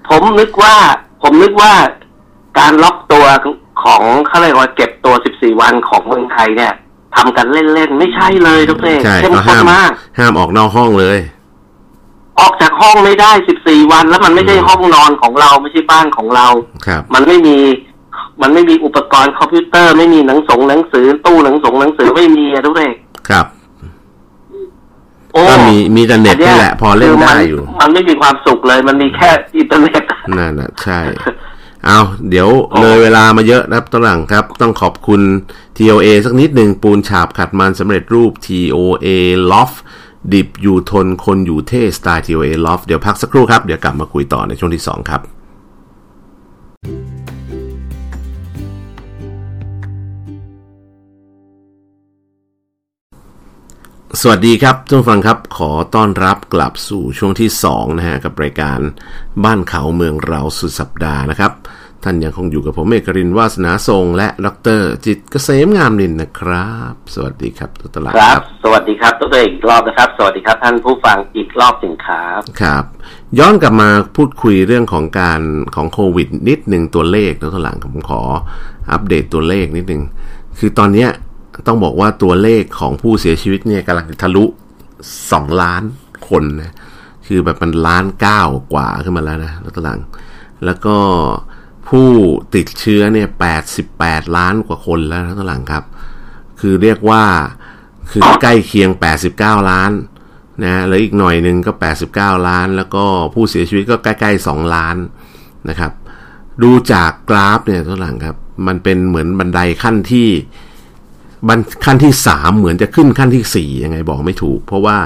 [0.10, 0.76] ผมนึกว่า
[1.24, 1.74] ผมนึกว่า
[2.60, 3.26] การล็อกตัว
[3.84, 6.74] ของเขาเรียกว่าเก็บตัว 14 วันของเมืองไทยเนี่ย
[7.16, 11.20] ทำกันเล่นๆ ไม่ใช่เลยทุกเรื่องเข้มข้นมาก ห้ามออกนอกห้องเลย
[12.40, 16.48] ออกจากห้องไม่ได้ 14 วัน แล้วมันไม่ใช่ห้องนอนของเราไม่ใช่บ้านของเรา
[16.86, 17.58] ครับมันไม่มี
[18.42, 22.94] มันไม่มีอุปกรณ์คอมพิวเตอร์ ไม่มีหนังสงหนังสือ ตู้หนังสงหนังสือไม่มีทุกเรื่อง
[23.30, 23.46] ครับ
[25.50, 30.04] ก็มีมีแต่เน็ตนี่แหละ พอเล่นได้อยู่ มันไม่มีความสุขเลย มันมีแค่อินเทอร์เน็ต
[30.38, 31.00] นั่นแหะใช่
[31.86, 32.50] เอาเดี๋ยว
[32.82, 35.22] เลยเวลามาเยอะนะครับตหลังครับ ต้องขอบคุณ
[35.78, 39.08] TOA สักนิดหนึ่งปูนฉาบขัดมันสำเร็จรูป TOA
[39.52, 39.78] Loft
[40.34, 45.22] ดิบอยู่ทนคนอยู่เท่สไตล์ TOA Loft เดี๋ยวพักสักครู่ครับ เดี๋ยวกลับมาคุยต่อในช่วงที่ 2 ครับ
[54.24, 58.80] สวัสดีครับทุกฟังครับขอต้อนรับกลับสู่ช่วงที่2นะฮะกับรายการ
[59.44, 61.52] บ้านเขาเมืองเราสุดสัปดาห์นะครับ
[62.04, 64.48] ท่านยังคงอยู่กับผมเอกรินวาสนาทรง และด
[64.80, 72.84] รจิตเกษมงามนินนะครับ สวัสดีครับตุตลาครับ สวัสดีครับตัวอีกรอบนะครับ สวัสดีครับ ท่านผู้ฟังอีกรอบหนึ่งครับครับ
[73.40, 75.42] ย้อนกลับมาพูดคุยเรื่องของการ
[75.76, 78.22] ของโควิดนิดหนึ่งตัวเลขตัวหลังผมขอ
[78.92, 80.04] อัปเดตตัวเลขนิดหนึ่ง
[80.60, 81.10] คือตอนเนี้ย
[81.68, 84.46] ต้องบอกว่าตัวเลขของผู้เสียชีวิตเนี่ยกำลังทะลุ
[85.32, 85.84] สองล้าน
[86.30, 86.74] คนนะ
[87.28, 88.42] คือแบบมันล้านเก้า
[88.74, 90.00] กว่าขึ้นมาแล้วนะแล้วตลัง
[90.66, 90.96] แล้วก็
[91.90, 92.10] ผู้
[92.56, 95.84] ติดเชื้อเนี่ยแปดสิบแปดล้านกว่าคนแล้วทั้งหลังครับ
[96.60, 97.24] คือเรียกว่า
[98.12, 99.92] คือใกล้เคียงแปดสิบเก้าล้าน
[100.64, 104.98] นะแล้วอีกหน่อยหนึ่งก็แปดสิบเก้าล้าน แล้วก็ผู้เสียชีวิตก็ใกล้ๆสองล้าน
[105.70, 105.92] นะครับ
[106.64, 108.36] ดูจากกราฟเนี่ยทั้งหลังครับ
[108.68, 110.28] มันเป็นเหมือนบันไดขั้นที่
[111.48, 114.98] บันขั้นที่สามเหมือนจะขึ้นขั้นที่สี่ยังไงบอกไม่ถูก เพราะว่า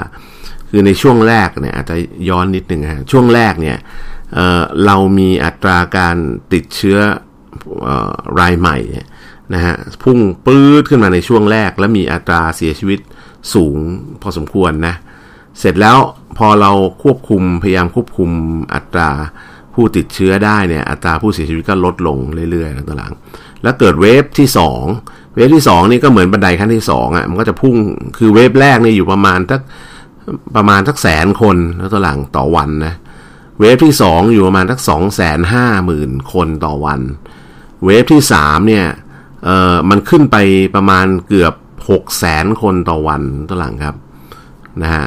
[0.70, 1.96] คือในช่วงแรกเนี่ยอาจจะ
[2.28, 3.76] ย้อนนิดนึงฮะช่วงแรกเนี่ย
[4.34, 6.16] เเรามีอัตราการ
[6.52, 6.98] ติดเชื้อ
[7.88, 7.90] อ
[8.40, 8.78] รายใหม่
[9.54, 13.00] นะฮะพุ่งปื๊ดขึ้นมาในช่วงแรก แล้วมีอัตราเสียชีวิต
[13.54, 13.76] สูง
[14.22, 14.94] พอสมควรนะ
[15.58, 15.98] เสร็จแล้ว
[16.38, 16.72] พอเรา
[17.02, 18.30] ควบคุมพยายามควบคุม
[18.74, 19.10] อัตรา
[19.74, 22.18] ผู้ติดเชื้อได้เนี่ยอัตราผู้เสียชีวิตก็ลดลง
[22.50, 27.76] เรื่อยๆต่างๆแล้วเกิดเวฟที่2 เวฟที่2นี่ก็เหมือนบันไดขั้นที่2อะมันก็จะพุ่ง
[28.18, 29.60] คือเวฟแรกนี่อยู่ประมาณสัก
[30.56, 32.94] ประมาณสักแสนคนแล้วตัวหลังต่อวันนะ
[33.60, 37.00] เวฟที่2อยู่ประมาณสักสองแสนห้าหมื่นคนต่อวัน
[37.84, 38.86] เวฟที่3เนี่ย
[39.44, 40.36] เอ่อมันขึ้นไป
[40.74, 41.54] ประมาณเกือบ
[41.90, 43.96] หกแสนคนต่อวันตัวหลังครับ
[44.82, 45.06] นะฮะ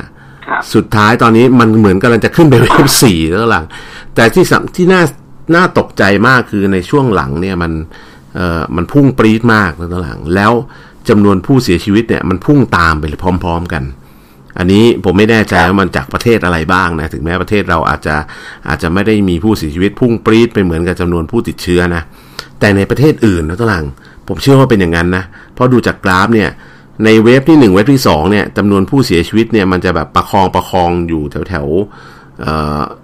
[0.74, 3.66] สุดท้ายตอนนี้มันเหมือนกำลังจะขึ้นไปเวฟสี่แล้วหลัง
[4.16, 5.04] แต่ที่ที่น่า
[5.56, 8.09] น่าตกใจมากคือในช่วงหลังเนี่ยมันเอ่อ
[8.76, 10.54] มันพุ่งปรี๊ดมากแล้วหลัง แล้ว
[11.10, 13.04] จำนวนผู้เสียชีวิตเนี่ยมันพุ่งตามไป
[13.44, 13.84] พร้อม ๆกัน
[14.58, 18.16] อันนี้ผมไม่แน่ใจว่ามันจากประเทศอะไรบ้างนะถึงแม้ประเทศเราอาจจะ
[18.68, 22.04] อาจจะไม่ได้มีผู้เสียชีวิตพุ่งปรี๊ดไปเหมือนกับจำนวนผู้ติดเชื้อนะ
[22.60, 23.86] แต่ในประเทศอื่นนะตหลัง
[24.28, 26.50] ผมเชื่อว่าเป็นอย่างนั้นนะเพราะดูจากกราฟเนี่ย
[27.06, 31.68] ในเวฟที่ 1 เวฟที่2เนี่ยจำนวนผู้เสียชีวิตเนี่ยมันจะแบบประคองประคองอยู่แถวแถว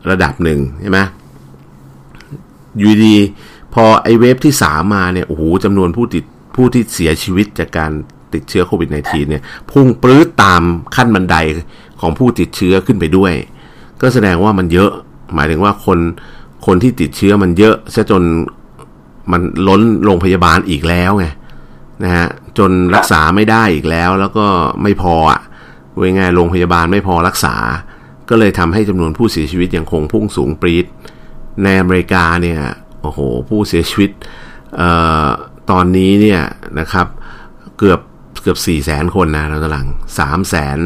[0.09, 0.99] ระดับหนึ่งใช่ไหม
[2.77, 3.17] อยู่ดี
[3.75, 6.23] พอไอเวฟที่ 3 มาเนี่ยโอ้โหจำนวนผู้ติด
[6.55, 7.91] ผู้ที่เสียชีวิตจากการ
[8.33, 10.61] ติดเชื้อโควิด -19 เนี่ยพุ่งปลื้ดตาม
[10.95, 11.35] ขั้นบันได
[12.01, 13.33] ของผู้ติดเชื้อขึ้นไปด้วย
[14.01, 14.91] ก็แสดงว่ามันเยอะ
[15.33, 15.99] หมายถึงว่าคน
[16.65, 18.23] คนที่ติดเชื้อมันเยอะซะจน
[19.31, 21.27] มันล้นโรงพยาบาลอีกแล้วไง
[22.03, 24.45] นะฮะจนรักษาไม่ได้อีกแล้วแล้วก็
[24.83, 25.41] ไม่พออะ
[25.97, 27.55] เวงไงโรงพยาบาลไม่พอรักษา
[28.29, 30.85] ก็เลยทำให้จำนวนผู้เสียชีวิตยังคงพุ่งสูงปรีด
[31.63, 32.59] ในอเมริกาเนี่ย
[33.05, 34.11] โอ้โห ผู้เสียชีวิต
[34.77, 34.89] เอ่
[35.25, 35.27] อ
[35.71, 36.41] ตอนนี้เนี่ย
[36.79, 37.07] นะครับ
[37.79, 37.99] เกือบ
[38.41, 39.87] เกือบสี่แสนคนนะเรากำลัง
[40.19, 40.79] สามแสน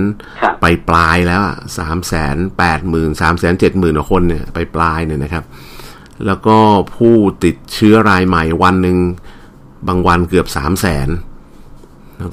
[0.62, 1.42] ไปปลายแล้ว
[1.78, 5.44] สามแสนแปดหมื่นสามแสนเจ็ดหมื่นคนเนี่ยไปปลายเนี่ยนะครับ
[6.26, 6.58] แล้วก็
[6.96, 8.98] ผู้ติดเชื้อรายใหม่วันหนึ่ง
[9.88, 11.08] บางวันเกือบสามแสน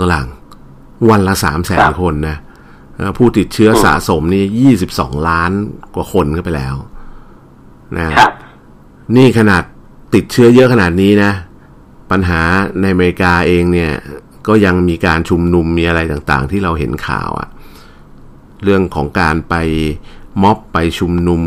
[0.00, 0.28] ตัวหลัง
[1.10, 2.36] วันละสามแสนคนนะ
[3.18, 5.52] ผู้ติดเชื้อสะสมนี่ยี่สิบสองล้าน
[5.94, 6.74] กว่าคนก็ไปแล้ว
[7.96, 8.04] นะ
[9.16, 9.64] นี่ขนาด
[10.16, 11.32] ติดเชื้อเยอะขนาดนี้นะ
[12.10, 12.40] ปัญหา
[12.80, 13.92] ในอเมริกาเองเนี่ย
[14.48, 17.48] ก็ยังมีการชุมนุมมีอะไรต่างๆ ที่เราเห็นข่าวอะ
[18.64, 19.54] เรื่องของการไป
[20.42, 21.40] ม็อบไปชุมนุม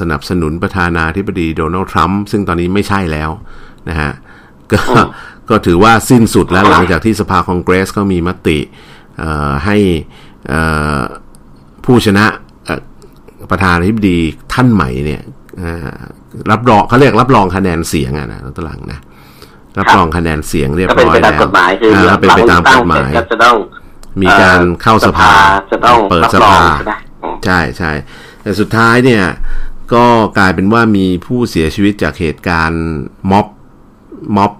[0.00, 3.30] สนับสนุนประธานาธิบดีโดนัลด์ทรัมป์ซึ่งตอนนี้ไม่ใช่แล้ว
[3.88, 4.12] นะฮะ
[4.72, 4.82] ก็
[5.50, 8.58] ก็ถือว่าสิ้นสุดแล้วหลังจากที่สภาคองเกรสก็มีมติ
[9.64, 9.76] ให้
[11.84, 12.26] ผู้ชนะ
[13.50, 14.18] ประธานาธิบดี
[14.52, 15.22] ท่านใหม่เนี่ย
[16.50, 18.98] รับรองเขาเรียกรับรองคะแนนเสียงอะนะตลังนะ
[19.78, 23.56] รับรองคะแนนเสียงเรียบร้อยแล้วเป็นไปตามกฎหมายจะต้อง
[24.22, 25.30] มีการเข้าสภา
[25.72, 26.62] จะต้องเปิดสภา
[27.44, 27.92] ใช่ใช่
[28.42, 29.24] แต่สุดท้ายเนี่ย
[29.94, 30.04] ก็
[30.38, 32.84] กลายเป็นว่ามีผู้เสียชีวิตจากเหตุการณ์
[33.30, 33.46] ม็อบ
[34.36, 34.52] ม็อบ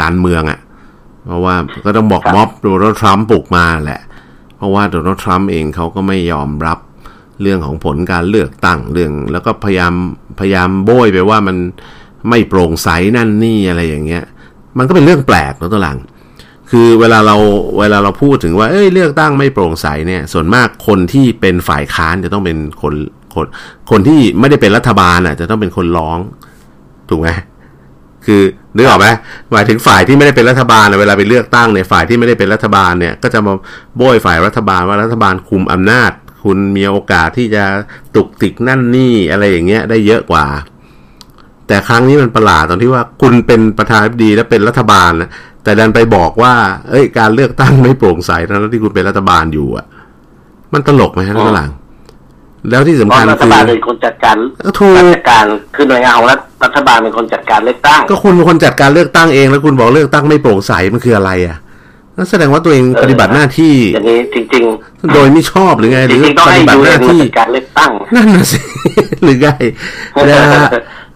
[0.00, 0.60] การเมืองอะ่ะ
[1.26, 4.02] เพราะว่าก็ต้องบอกม็อบโดนัลด์ทรัมป์ปลุกมาแหละ
[4.56, 6.78] เพราะว่าโดนัลด์ทรัมป์เองเขาก็ไม่ยอมรับ
[7.42, 9.92] เรื่องของผลการเลือกตั้งเรื่อง แล้วก็พยายาม
[10.40, 11.56] พยายามโบยไปว่ามัน
[12.28, 14.24] ไม่โปร่งใสนั่นนี่อะไรอย่างเงี้ย
[14.78, 15.98] มันก็เป็นเรื่องแปลกนะตัวหลัง
[16.70, 17.36] คือเวลาเรา
[17.78, 22.94] เวลาเราพูดถึงว่าเอ้ยเลือกตั้งไม่โปร่งใสเนี่ย ส่วนมากคนที่เป็นฝ่ายค้านจะต้องเป็นคน
[23.34, 23.46] คน
[23.90, 26.18] คนที่ไม่ได้เป็นรัฐบาลอะ จะต้องเป็นคนร้อง
[27.08, 27.28] ถูกไหม
[28.26, 28.42] คือ
[28.76, 29.06] นึกออกไหม
[29.52, 33.54] หมายถึงฝ่ายที่ไม่ได้เป็นรัฐบาลเวลาไปเลือกตั้งเนี่ยฝ่ายที่ไม่ได้เป็นรัฐบาลเนี่ย ก็จะมา
[33.96, 36.10] โบยฝ่ายรัฐบาลว่ารัฐบาลคุมอำนาจ
[36.44, 37.64] คุณมีโอกาสที่จะ
[38.14, 40.46] ตุกติกนั่นนี่อะไรอย่างเงี้ยได้เยอะกว่า
[41.66, 45.30] แต่ครั้งนี้มันประหลาดตรงที่ว่าคุณเป็นประธานาธิบดีและเป็นรัฐบาลนะ
[45.64, 46.54] แต่ดันไปบอกว่า
[46.90, 49.86] เอ้ย การเลือกตั้งไม่โปร่งใสทั้งที่คุณเป็นรัฐบาลอยู่อะ
[50.72, 51.70] มันตลกไหมฮะท่านหลัง
[52.70, 54.36] แล้วที่สำคัญคือรัฐบาลเป็นคนจัดการ
[54.98, 56.26] จัดการคือหน่วยงานของ
[56.64, 61.56] รัฐบาลเป็นคนจัดการเลือกตั้ง ก็คุณเป็นคนจัดการเลือกตั้งเองแล้วคุณบอกเลือกตั้งไม่โปร่งใสมันคืออะไรอะ
[62.16, 68.58] นั่นแสดงว่าตัวเองปฏิบัติหน้าที่อย่างนี้จริง ๆ โดยไม่ชอบหรือไง หรือปฏิบัติหน้าที่การเลือกตั้งนั่นน่ะสิ
[69.22, 69.48] หรือไง
[70.28, 70.66] นะฮะ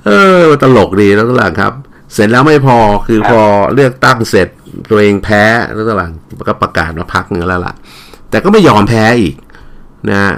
[0.06, 1.72] เออตลกดีแล้วก็หลังครับ
[2.14, 3.40] เสร็จแล้วไม่พอคือพอ
[3.74, 4.48] เลือกตั้งเสร็จ
[4.90, 5.42] ตัวเองแพ้
[5.74, 6.12] แล้วก็หลัง
[6.48, 7.74] ก็ประกาศมาพักนึงแล้วล่ะ
[8.30, 9.34] แต่ก็ไม่ยอมแพ้อีก
[10.10, 10.34] นะ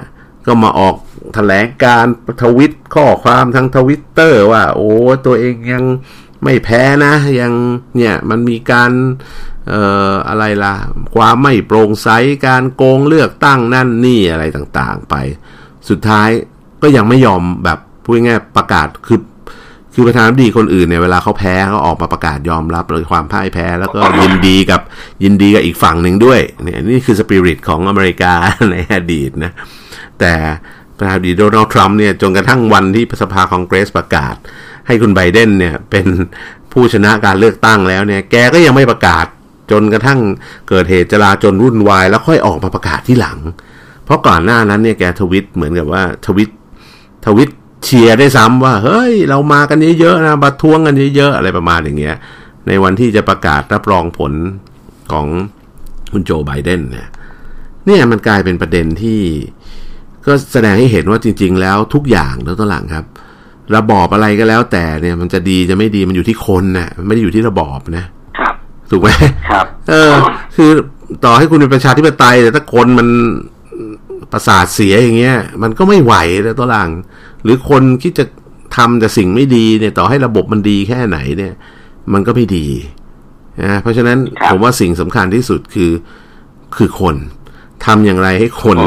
[0.47, 0.99] ก็มาออกถ
[1.35, 2.05] แถลงการ
[2.41, 4.91] ทวิตข้อความทางทวิตเตอร์ว่า โอ้
[5.25, 5.83] ตัวเองยัง
[6.43, 7.53] ไม่แพ้นะ ยัง
[7.97, 8.91] เนี่ยมันมีการ
[9.69, 10.75] เอ่ออะไรล่ะ
[11.15, 12.09] ความไม่โปร่งใส
[12.47, 15.15] การโกงเลือกตั้งนั่นนี่อะไรต่างๆ ไป
[15.89, 16.29] สุดท้าย
[16.81, 19.21] ก็ยังไม่ยอมแบบพูดง่ายประกาศคือ
[19.93, 24.81] คือประธานาธิบดีคนอื่นเนี่ยเวลาเขาแพ้เขาออกมาประกาศยอมรับเลยความพ่ายแพ้ แล้วก็ยินดีกับ
[25.23, 28.33] ยินดีกับอีกฝั่งหนึ่งด้วยเนี่ยนี่คือสปิริตของอเมริกา
[28.71, 29.51] ในอดีตนะ
[30.19, 30.33] แต่
[30.97, 34.35] ประธานาธิบดีโดนัลด์ทรัมป์เนี่ยจนกระทั่งวันที่สภาคองเกรสประกาศ
[34.87, 36.05] ให้คุณไบเดนเนี่ยเป็น
[36.71, 39.25] ผู้ชนะการเลือกตั้งแล้วเนี่ย แกก็ยังไม่ประกาศ
[39.71, 40.19] จนกระทั่ง
[40.69, 43.37] เกิดเหตุจลาจนวุ่นวาย แล้วค่อยออกมาประกาศที่หลัง
[44.05, 46.49] เพราะก่อนหน้านั้นเนี่ยแกทวิตเหมือนกับว่าทวิต
[47.25, 47.49] ทวิต
[47.83, 52.15] เชียร์ได้ซ้ำว่า เฮ้ย เรามากันเยอะๆนะบัท้วงกันเยอะๆอะไรประมาณอย่างเงี้ย
[52.67, 54.33] ในวันที่จะประกาศรับรองผล
[55.11, 55.27] ของ
[56.11, 57.09] คุณโจไบเดนเนี่ย
[57.85, 59.19] เนี่ยมันกลายเป็นประเด็นที่
[60.25, 63.05] ก็แสดงให้เห็นว่าจริง ๆ แล้วทุกอย่างแล้วตัวหลังครับ
[63.75, 68.05] ระบอบอะไรก็แล้ว แต่เนี่ยมันจะดีจะไม่ดีมันอยู่ที่คนนะ่ะไม่ได้อยู่ที่ระบอบนะ
[68.39, 68.53] ครับ
[68.91, 69.09] ถูกไหม
[69.49, 70.13] ครับ เออ
[70.55, 70.69] คือ
[71.25, 73.07] ต่อให้คุณเป็นประชาธิปไตยแต่ถ้าคนมัน
[74.31, 76.91] ประสาทเสียอย่างเงี้ย มันก็ไม่ไหวแล้วตัวหลัง
[77.43, 78.25] หรือคนคิดจะ
[78.77, 81.53] ทำแต่สิ่งไม่ดีเนี่ย ต่อให้ระบบมันดีแค่ไหนเนี่ย
[82.13, 82.67] มันก็ไม่ดี
[83.61, 85.91] นะเพราะฉะนั้นผมว่าสิ่งสำคัญที่สุดคือ
[86.75, 87.15] คือคน
[87.85, 88.77] ทำอย่างไรให้คน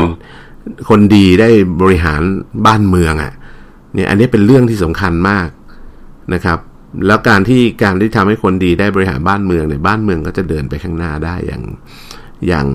[0.89, 1.49] คนดีได้
[1.81, 2.21] บริหาร
[2.67, 3.33] บ้านเมืองอะ่ะ
[3.95, 5.49] เนี่ยอันนี้เป็นเรื่องที่สำคัญมาก
[6.35, 6.59] นะครับ
[7.07, 11.63] แล้วการที่การที่ทำให้คนดีได้บริหารบ้านเมืองเนี่ยบ้านเมืองก็จะเดินไปข้างหน้าได้อย่าง
[12.49, 12.67] อย่าง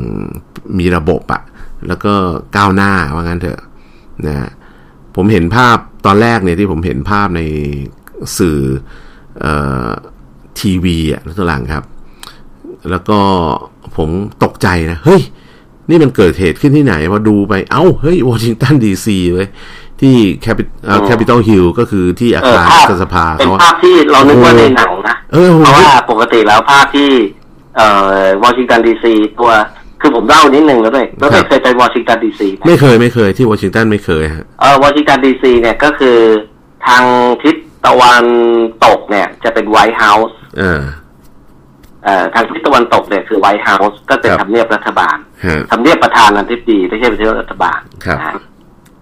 [0.80, 1.42] มีระบบอะ
[1.88, 2.14] แล้วก็
[2.56, 3.60] ก้าวหน้าว่างั้นเถอะ
[4.28, 4.50] นะ
[5.16, 7.42] ผมเห็นภาพตอนแรกเนี่ยที่ผมเห็นภาพใน
[8.38, 8.60] สื่อ
[9.44, 9.46] อ
[10.60, 11.84] ทีวีอะทุกหลังครับ
[12.90, 13.20] แล้วก็
[13.98, 14.10] ผม
[14.44, 15.22] ตกใจนะ เฮ้ย
[15.90, 19.48] นี่มันเกิดเหตุขึ้นที่ไหนพอดูไปเอ้า เฮ้ยวอชิงตันดีซีเลย
[20.02, 20.64] ที่แคปิ
[21.06, 25.18] แคปิตอลฮิลก็คือที่อาคารรัฐสภาเป็นภาพที่เรานึกว่าในหนังนะ
[25.60, 27.10] เพราะว่าปกติแล้วภาพที่
[27.76, 27.88] เอ่
[28.22, 29.52] อวอชิงตันดีซีตัว
[30.02, 36.18] คือผมเล่านิดนึงแล้วด้วยแล้วเคยไปวอชิงตันดีซีไม่เคยไม่เคยที่วอชิงตันไม่เคยฮะเออวอชิงตันดีซีเนี่ยก็คือ
[36.88, 37.04] ทาง
[37.44, 37.56] ทิศ
[37.86, 38.26] ตะวัน
[38.86, 40.38] ตกเนี่ย จะเป็นไวท์เฮาส์
[42.34, 45.18] ทางทิศตะวันตกเนี่ยคือไวท์เฮาส์ก็เป็นทำเนียบรัฐบาล
[45.72, 47.80] ทำเนียบประธานาธิบดีไม่ใช่ประธารัฐบาล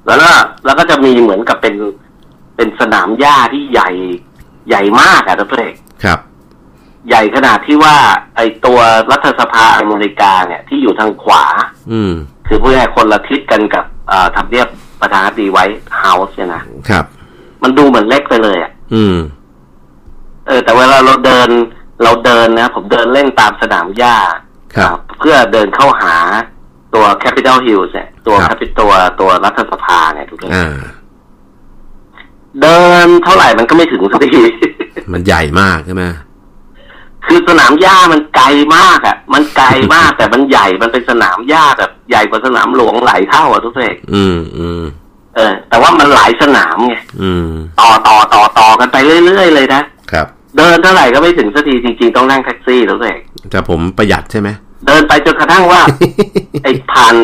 [0.08, 0.30] แล้วก็
[0.66, 1.76] แล้วก็จะมีเหมือนกับเป็น
[2.56, 3.90] เป็นสนามหญ้าที่ใหญ่
[4.68, 6.20] ใหญ่มากอะทุกท่านครับ
[7.10, 7.96] ใหญ่ขนาดที่ว่า
[8.36, 8.80] ไอตัว
[9.12, 11.44] รัฐสภาอเมริกาเนี่ยที่อยู่ทางขวา
[11.92, 12.14] อืม
[12.48, 13.86] คือผู้ใหญ่คนละทิศกันกับ
[14.36, 14.68] ทำเนียบ
[15.02, 15.66] ประธานาธิบดีไวท์
[16.00, 17.06] เฮาส์เนี่ยนะครับ
[17.64, 19.18] มันดูเหมือนเล็กไปเลยอะ อืม
[20.48, 21.50] เออ แต่เวลาเราเดิน
[22.04, 24.18] เราเดินนะ ผมเดินเล่นตามสนามหญ้า
[25.20, 26.16] เพื่อเดินเข้าหา
[26.94, 30.52] ตัวแคปิตอลฮิลส์เนี่ย ตัวแคปิตัวตัวรัฐสภาเนี่ยทุกท่าน
[32.62, 34.44] เดินเท่าไหร่มันก็ไม่ถึงสักที
[35.14, 36.04] มันใหญ่มากใช่ไหม
[37.26, 44.82] คือสนามหญ้ามันไกลมากอะ มันไกลมากแต่มันใหญ่มันเป็นสนามหญ้าแบบใหญ่กว่าสนามหลวงหลายเท่าอะทุกท่านอืมอืม
[45.36, 46.96] เออ แต่ว่ามันหลายสนามไง
[47.80, 49.82] ต่อต่อต่อต่อกันไปเรื่อยๆเลยนะ
[50.12, 53.20] ครับ เดินเท่าไหร่ก็ไม่ถึงสักทีจริง ๆ ต้องนั่งแท็กซี่แล้วเอง
[53.52, 54.50] แต่ผมประหยัดใช่ไหม
[54.88, 55.82] เดินไปจนกระทั่งว่า
[56.64, 57.16] ไอ้ผ่าน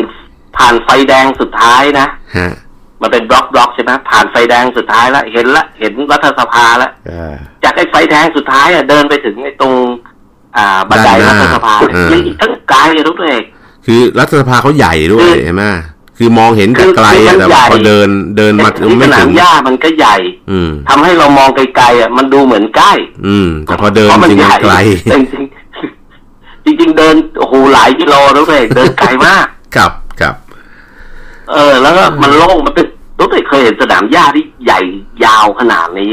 [0.56, 2.06] ผ่านไฟแดงสุดท้ายนะ
[3.02, 6.90] มันเป็นบล็อกบล็อกใช่ไหมผ่านไฟแดงสุดท้ายแล้วเห็นละเห็นรัฐสภาแล้ว
[7.64, 9.74] จากไอ้ไฟแดงสุดท้ายอะเดินไปถึงไอ้ตรง
[10.56, 13.42] อ่าบันไดรัฐสภาเนี่ยอีกตั้งไกลทุกเอง
[13.86, 15.64] คือรัฐสภาเขาใหญ่ด้วยใช่ไหม
[16.18, 17.08] คือมองเห็นไกล
[17.38, 20.16] แต่พอเดินเดินมาไม่ถึงหญ้ามันก็ใหญ่
[20.50, 20.58] อื
[20.88, 22.92] ทำให้เรามองไกลๆอะมันดูเหมือนใกล้
[23.26, 24.74] อืม แต่พอเดินจริงไกล
[26.64, 29.44] จริงจริงเดินโอ้โหหลายกิโลแล้วเลยเดินไกลมาก
[29.76, 30.34] ครับ ครับ
[31.50, 32.86] เออ แล้วก็มันโล่งมันเป็น
[33.20, 34.80] รถเคยเห็นสนามหญ้าที่ใหญ่
[35.24, 36.10] ยาวขนาดนี้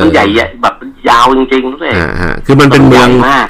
[0.00, 0.24] มันใหญ่
[0.62, 0.74] แบบ
[1.08, 3.46] ยาวจริงๆทุกท่านคือมันเป็นเมืองมาก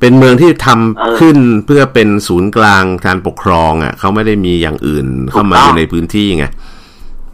[0.00, 6.46] เป็นเมืองที่ทำขึ้นเพื่อเป็นศูนย์กลางการปกครอง อะเขาไม่ได้มีอย่างอื่นเข้ามาอยู่ในพื้นที่ไง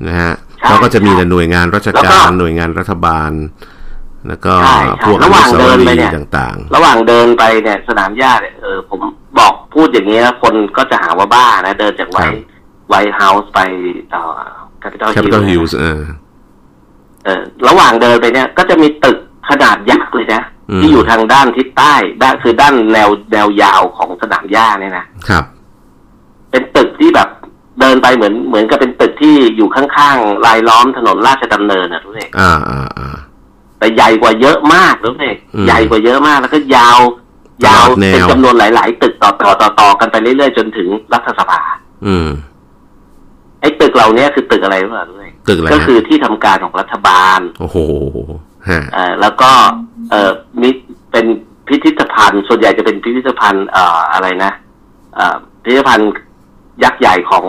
[0.09, 0.33] นะฮะ
[0.67, 3.31] เขาก็จะมีแต่หน่วยงานราชการหน่วยงานรัฐบาล
[4.29, 4.53] แล้วก็
[5.03, 9.01] พวกระหว่างเดินไปเนี่ยต่าง ๆ ระหว่างเดินไปเนี่ยสนามหญ้าเนี่ยเออผม
[9.39, 12.19] บอกพูดอย่างนี้แล้วคนก็จะหาว่าบ้านะ เดินจากไว
[12.89, 13.61] ไวเฮาส์ไป
[14.15, 14.23] ต่อ
[14.81, 15.03] แคปิต
[15.37, 16.01] อลฮิลส์เออ
[17.25, 19.19] เออระหว่างเดินไปเนี่ย ก็จะมีตึก
[19.51, 20.43] ขนาดยักษ์เลยนะ
[20.81, 25.45] ที่อยู่ทางด้านทิศใต้ด้านคือด้านแนวแนวยาวของสนามหญ้าเนี่ยนะครับ
[26.51, 27.29] เป็นตึกที่แบบ
[27.81, 33.17] เดินไปเหมือนเหมือนกับเป็นตึกที่อยู่ข้างๆรายล้อมถนนราชดำเนินนะทุกท่านอ่าอ่าอ่า
[33.79, 36.99] แต่ใหญ่กว่าเยอะมากทุกท่านใหญ่กว่าเยอะมากแล้วก็ยาว
[37.67, 41.61] ยาวเป็นจำนวนหลาย ๆ ตึกต่อต่อต่อต่อกันไปเรื่อยๆจนถึงรัฐสภา
[42.07, 42.29] อืม
[43.61, 47.79] ไอ้ตึกเหล่านี้คือตึกอะไรรู้ไหมตึกอะไรก็คือที่ทำการของรัฐบาล โอ้โห
[48.69, 48.81] ฮะ
[49.21, 49.51] แล้วก็
[50.11, 50.31] เอ่อ
[50.63, 50.71] มี
[51.13, 51.27] เป็น
[51.67, 54.53] พิพิธภัณฑ์ ส่วนใหญ่จะเป็นพิพิธภัณฑ์เอ่ออะไรนะ
[55.17, 56.11] เอ่อพิพิธภัณฑ์
[56.85, 57.45] ยักษ์ใหญ่ของ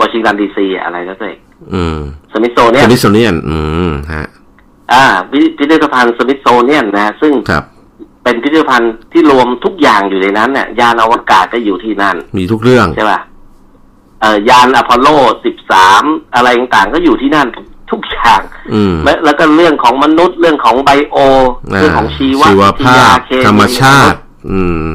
[0.00, 1.38] วอชิงตันดีซีอะไรนั่นเอง
[1.74, 1.98] อืม
[2.32, 3.56] สมิธโซเนียนสมิธโซเนียน อื
[3.90, 4.26] มฮะ
[4.92, 7.64] อ่าพิพิธภัณฑ์สมิธโซเนียนนะซึ่งครับ
[8.24, 13.20] เป็นพิพิธภัณฑ์ที่รวมทุกอย่างอยู่ในนั้นเนี่ยยานอวกาศก็อยู่ที่นั่น มีทุกเรื่องใช่ป่ะ
[14.20, 15.08] เอ่อยานอพอลโล
[15.44, 16.02] สิบสาม
[16.34, 17.48] อะไรต่างๆ ก็อยู่ที่นั่น
[17.90, 18.40] ทุกอย่าง
[19.24, 21.16] แล้วก็เรื่องของมนุษย์เรื่องของไบโอ
[21.80, 23.08] เรื่องของชีวะวิทยา
[23.46, 24.18] ธรรมชาติ
[24.50, 24.86] อืม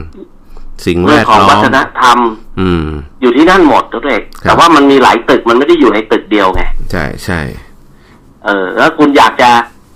[0.85, 2.17] สิ่งแวดล้อมของวัฒนธรรม
[2.59, 2.87] อืม
[3.21, 6.61] อยู่ที่นั่นหมดทุกเอกแต่ว่ามันมีหลายตึกมันไม่ได้อยู่ในตึกเดียวไง
[6.91, 7.39] ใช่ใช่
[8.45, 9.51] เออ แล้วคุณอยากจะ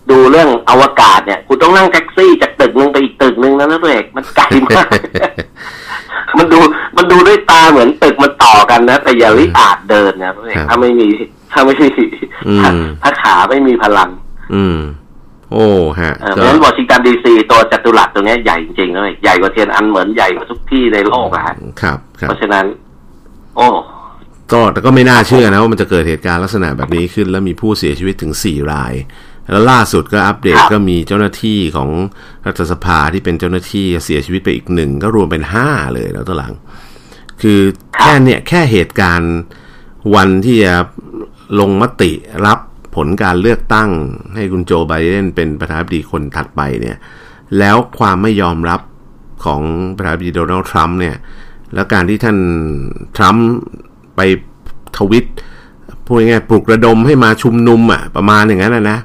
[0.10, 4.88] ดูเรื่องอวกาศเนี่ยคุณต้องนั่งแท็กซี่จากตึกหนึ่งไปอีกตึกหนึ่งนะนะตัวเอกมันไกลมาก
[6.38, 6.60] มันดู
[6.97, 11.08] มันดูด้วยตาเหมือนตึกมันต่อกันนะ แต่อย่าลิอาจเดินนะตัวเอกถ้าไม่มี
[11.53, 11.89] ถ้าไม่มี
[13.01, 14.10] ถ้าขาไม่มีพลัง
[14.56, 14.80] อืม
[15.53, 15.70] โอ้
[16.01, 21.45] ฮะเพราะฉะนั้นวอชิงตันดีซีตัวจัตุรัสตัวนี้ใหญ่จริงๆเลยใหญ่กว่าเทียนอันเหมือนใหญ่กว่าทุกที่ในโลกอะ
[21.82, 21.97] ครับ
[22.28, 22.66] เพราะฉะนั้น
[23.58, 23.68] โอ้
[24.53, 28.93] ก็แต่ก็ไม่น่าเชื่อนะว่ามันจะเกิดเหตุการณ์ลักษณะแบบนี้ขึ้น แล้วมีผู้เสียชีวิตถึงสี่ราย
[29.49, 31.89] แล้วล่าสุดก็อัปเดตก็มีเจ้าหน้าที่ของ
[32.47, 36.53] รัฐสภาที่เป็นเจ้าหน้าที่เสียชีวิตไปอีกหนึ่งก็รวมเป็นห้าเลยแล้วตัวหลัง
[37.41, 37.59] คือ
[37.99, 39.33] แค่เนี่ยแค่เหตุการณ์
[40.15, 40.75] วันที่จะ
[41.59, 42.11] ลงมติ
[42.45, 42.59] รับ
[42.95, 43.89] ผลการเลือกตั้ง
[44.35, 46.97] ให้คุณโจไบเดนเป็นประธานาธิบดีคนถัดไปเนี่ย
[47.57, 48.81] แล้วความไม่ยอมรับ
[49.45, 49.61] ของ
[49.97, 51.15] ประธานาธิบดีโดนัลด์ทรัมป์เนี่ย
[51.73, 52.37] แล้วการที่ท่าน
[53.17, 53.47] ทรัมป์
[54.15, 54.21] ไป
[54.97, 55.25] ทวิต
[56.05, 58.99] พูดง่ายปลุกระดมให้มาชุมนุมอะประมาณอย่างนั้นนะนะ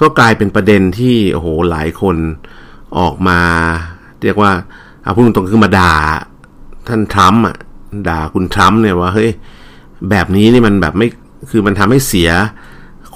[0.00, 2.16] ก็กลายเป็นประเด็นที่โอ้โหหลายคน
[2.98, 3.40] ออกมา
[4.22, 4.52] เรียกว่า
[5.02, 5.94] เอาพูดตรงๆคือมาด่า
[6.88, 7.56] ท่านทรัมป์อะ
[8.08, 9.30] ด่าคุณทรัมป์เนี่ยว่าเฮ้ย
[10.10, 11.08] แบบนี้นี่มันแบบไม่
[11.50, 12.30] คือมันทำให้เสีย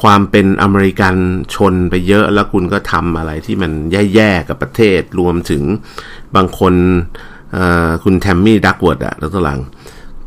[0.03, 1.15] ความเป็นอเมริกัน
[1.55, 3.73] ชนไปเยอะแล้วคุณก็ทำอะไรที่มัน
[4.15, 5.63] แย่ๆกับประเทศรวมถึง
[6.37, 6.75] บางคน
[8.05, 9.61] คุณแทมมี่ดักเวิร์ธอะแล้วตัวหลัง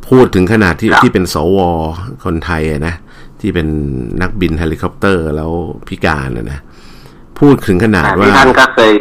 [0.07, 1.57] พูดถึงขนาดที่ที่เป็นสว
[2.25, 2.95] คนไทยนะ
[3.43, 3.67] ที่เป็น
[4.21, 5.51] นักบินเฮลิคอปเตอร์แล้ว
[5.87, 6.59] พิการนะนะ
[7.39, 8.91] พูดถึงขนาดว่าท่านก็เคย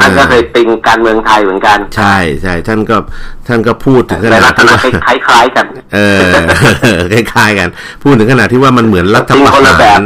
[0.00, 2.96] ท่านก็เคยติงการเมืองไทยเหมือนกัน ใช่ใช่ท่านก็
[3.48, 6.32] ท่านก็พูดถึงขนาดที่ว่าคล้ายๆกัน เออ
[7.12, 7.68] คล้ายๆกัน
[8.02, 10.00] พูดถึงขนาดที่ว่ามันเหมือนรัฐประหาร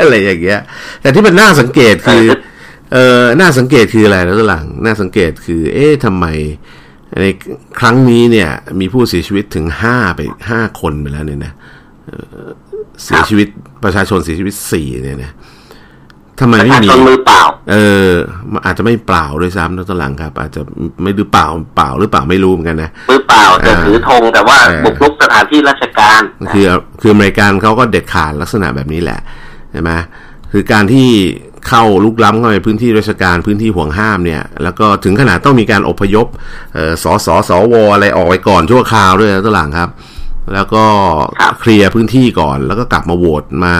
[0.00, 0.60] อะไรอย่างเงี้ย
[1.00, 2.24] แต่ที่มันน่าสังเกตคือ
[2.92, 6.26] เออน่าสังเกตคืออะไรแล้วหลัง น่าสังเกตคือ เอ๊ะทำไม
[7.20, 7.26] ใน
[7.80, 8.50] ครั้งนี้เนี่ย
[8.80, 10.20] มีผู้เสียชีวิตถึงห้าไป
[10.50, 11.52] ห้าคนไปแล้วเนี่ยนะ
[13.02, 13.48] เสียชีวิต
[13.84, 15.32] ประชาชนเสียชีวิตสี่เนี่ยนะ
[16.40, 17.76] ทำไมไม่มีมือเปล่า เอ
[18.08, 18.10] อ
[18.66, 20.62] อาจจะไม่เปล่าด้วยซ้ำนะตอนหลังครับ อาจจะ
[21.02, 26.20] ไม่หรือเปล่าเปล่าหรือเปล่าไม่รู้เหมือนกันนะมือเปล่าแต่ถือธงแต่ว่าบุกรุกสถานที่ราชการ
[26.52, 26.66] คือ
[27.00, 29.20] คืออเมริกันเขาก็เด็ดขาดลักษณะแบบนี้แหละ
[29.72, 29.90] ใช่ไหม
[30.52, 31.08] คือการที่
[31.68, 36.26] เข้าลุกล้ำเข้าไปพื้นที่ราชการพื้นที่ห่วงห้ามเนี่ย แล้วก็ถึงขนาดต้องมีการอพยพ
[36.74, 39.90] เอ่อสสสวอะไรออกไปก่อนชั่วคราวด้วยตหลังครับ
[40.52, 40.84] แล้วก็
[41.60, 43.74] เคลียร์พื้นที่ก่อน แล้วก็กลับมาโหวตมา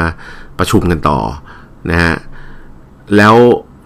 [0.58, 1.20] ประชุมกันต่อ
[1.90, 2.14] นะฮะ
[3.16, 3.34] แล้ว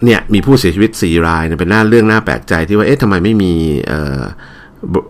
[0.03, 3.53] เนี่ยมีผู้เสียชีวิตสี่รายเป็นหน้าเรื่องน่าแปลกใจที่ว่าเอ๊ะทำไมไม่มี
[3.87, 4.21] เอ่อ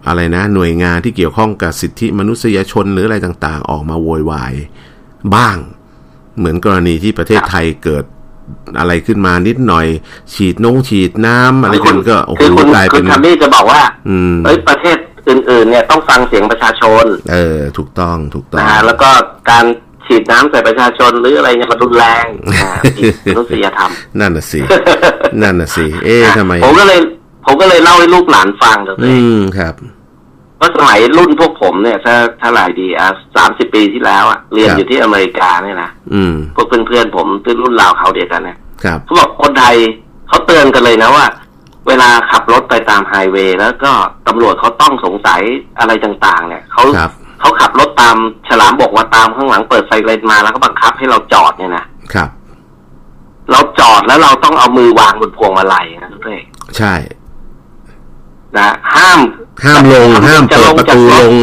[0.08, 4.54] อะไรนะ หน่วยงานที่เกี่ยวข้องกับสิทธิมนุษยชนหรืออะไรต่างๆ ออกมาโวยวาย
[5.36, 5.58] บ้าง
[6.38, 8.04] เหมือนกรณีที่ประเทศไทยเกิด
[8.80, 9.88] อะไรขึ้นมานิดหน่อย
[10.34, 12.42] ฉีดนงฉีดน้ำอะไรกันก็โอ้โห
[12.74, 13.82] กลายเป็นคุณทำนี่จะบอกว่า
[14.46, 14.98] เอ้ยประเทศ
[15.30, 19.10] อื่นๆเนี่ยต้องฟังเสียงประชาชน เออ ถูกต้องถูกต้องนะแล้วก็
[19.52, 19.66] การ
[20.06, 22.26] ฉีดน้ำใส่ประชาชนหรืออะไรเนี่ยมันรุนแรง
[23.36, 24.60] มนุษยธรรม นั่นน่ะสิ
[25.42, 27.00] นั่นน่ะสิ เอ๊ะทำไม ผมก็เลย
[27.46, 29.74] ผมก็เลยเล่าให้ลูกหลานฟังเลยอืมครับ
[30.60, 33.08] ว่าสมัยรุ่นพวกผมเนี่ย ถ้าถ้าหลายดีอะ
[33.38, 35.90] สามสิบปีที่แล้วอะ เรียนอยู่ที่อเมริกาเนี่ยนะ
[36.56, 38.58] พวกเพื่อนๆผมเพื่อนรุ่นราวเขาเดียวกันเนี่ย
[39.06, 39.76] เขาบอกคนไทย
[40.28, 41.26] เขาเตือนกันเลยนะว่า
[41.90, 43.92] เวลาขับรถไปตามไฮเวย์แล้วก็
[44.28, 45.42] ตำรวจเขาต้องสงสัย
[45.80, 46.84] อะไรต่างๆ เนี่ยเขา
[47.40, 48.18] เขาขับรถตาม
[48.50, 52.30] ฉลามบอกว่าตามข้างหลังเปิดไฟเลนมาแล้วก็บังคับให้เราจอดเนี่ยนะครับ
[53.52, 56.42] เราจอดแล้วเราต้องเอามือวางบนพวงมาลัยนะทุกท่าน
[56.78, 56.94] ใช่
[58.58, 59.20] นะห้าม
[59.66, 61.34] ห้ามลงห้ามเปิดประตูลง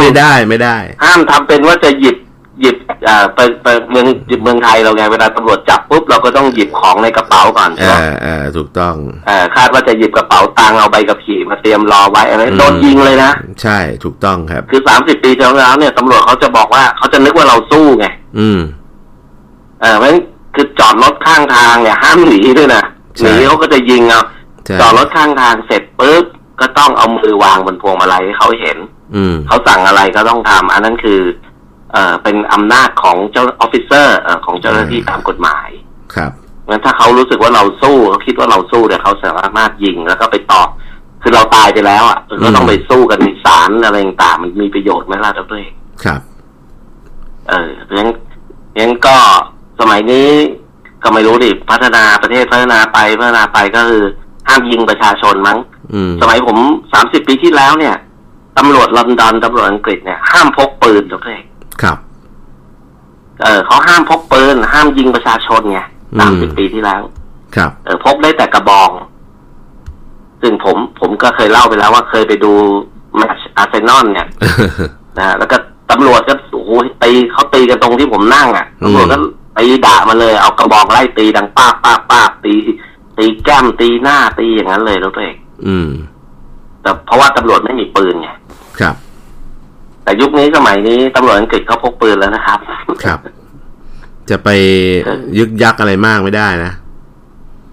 [0.00, 2.16] ไม่ได้ไม่ได้ ห้ามทำเป็นว่าจะหยิบ
[2.60, 2.76] หยิบ
[3.08, 7.94] อ่าไปไปเมืองหยิบเมืองไทยเราไงเวลาตำรวจจับปุ๊บเราก็ต้องหยิบของในกระเป๋าก่อนใช่ไหม
[8.24, 8.94] อ่าถูกต้อง
[9.28, 13.32] อ่าคาดว่าจะหยิบกระเป๋าตังเอาใบกับขี่มาเตรียมรอไว้อะไรโดนยิงเลยนะ
[13.62, 18.06] ใช่ถูกต้องครับ คือสามสิบปีที่แล้วเนี่ยตำรวจเขาจะบอกว่าเขาจะนึกว่าเราสู้ไง
[18.38, 18.60] อืม
[19.84, 20.22] อ่าเพราะฉะนั้น
[20.54, 22.82] คือจอดรถข้างทางเนี่ยห้ามหนีด้วยนะ
[23.22, 24.22] หนีเขาก็จะยิงเอา
[24.80, 26.24] จอดรถข้างทางเสร็จปุ๊บ
[26.60, 28.78] ก็ต้องเอามือวางบนพวงมาลัยให้เขาเห็น
[29.16, 31.20] อืเขาสั่งอะไรก็ต้องทำอันนั้นคือ
[31.92, 35.68] เอ่อเป็นอำนาจของเจ้า officer ของเจ้าหน้าที่ตามกฎหมาย
[36.14, 36.32] ครับ
[36.68, 40.68] งั้นถ้าเขารู้สึกว่าเราสู้เขาคิดว่าเราสู้เนี่ยเขาสามารถยิงแล้วก็ไปตอบ
[41.22, 45.72] คือเราตายไปแล้วอะก็ต้องไปสู้กันในศาลอะไรต่างๆมันมีประโยชน์ไหมล่ะดรเอก
[46.04, 46.20] ครับ
[47.48, 48.10] เออเพราะงั้น
[48.78, 49.16] งั้นก็
[49.80, 50.28] สมัยนี้
[51.02, 54.02] ก็ไม่รู้ดิพัฒนาประเทศพัฒนาไปพัฒนาไปก็คือ
[54.48, 55.58] ห้ามยิงประชาชนมั้ง
[56.22, 56.56] สมัยผม
[56.92, 57.96] สามสิบปีที่แล้วเนี่ย
[58.58, 61.44] ตำรวจลอนดอนตำรวจอังกฤษเนี่ยห้ามพกปืนดรเอก
[61.82, 61.98] ครับ
[63.42, 65.80] เออเขาห้ามพกปืนห้ามยิงประชาชนไง
[66.20, 67.02] สามสิบปีที่แล้ว
[67.56, 68.90] ครับ เออพกได้แต่กระบอง
[70.42, 72.52] ซึ่งผมผมก็เคยเล่าไปแล้วว่าเคยไปดู
[73.16, 74.28] แมตช์อาร์เซนอลเนี่ย
[75.18, 75.56] นะแล้วก็
[75.90, 76.70] ตำรวจก็โอ้โห
[77.04, 79.18] ตีเขาตีกันตรงที่ผมนั่งอะตำรวจก็
[79.58, 82.54] ตีด่ามาเลย เอากระบอกไล่ตีดังป้าป้าป้าตี
[83.18, 85.88] ตีแก้มตีหน้าตีอย่างนั้นเลยแล้วตัวเองอืม
[86.82, 88.28] แต่เพราะว่าตำรวจไม่มีปืนไง
[88.80, 88.94] ครับ
[90.06, 92.58] แต่ยุคนี้สมัยนี้ตำรวจอังกฤษเขาพกปืนแล้วนะครับ
[93.04, 93.18] ครับ
[94.30, 94.48] จะไป
[95.38, 96.72] ยึกยักอะไรมากไม่ได้นะ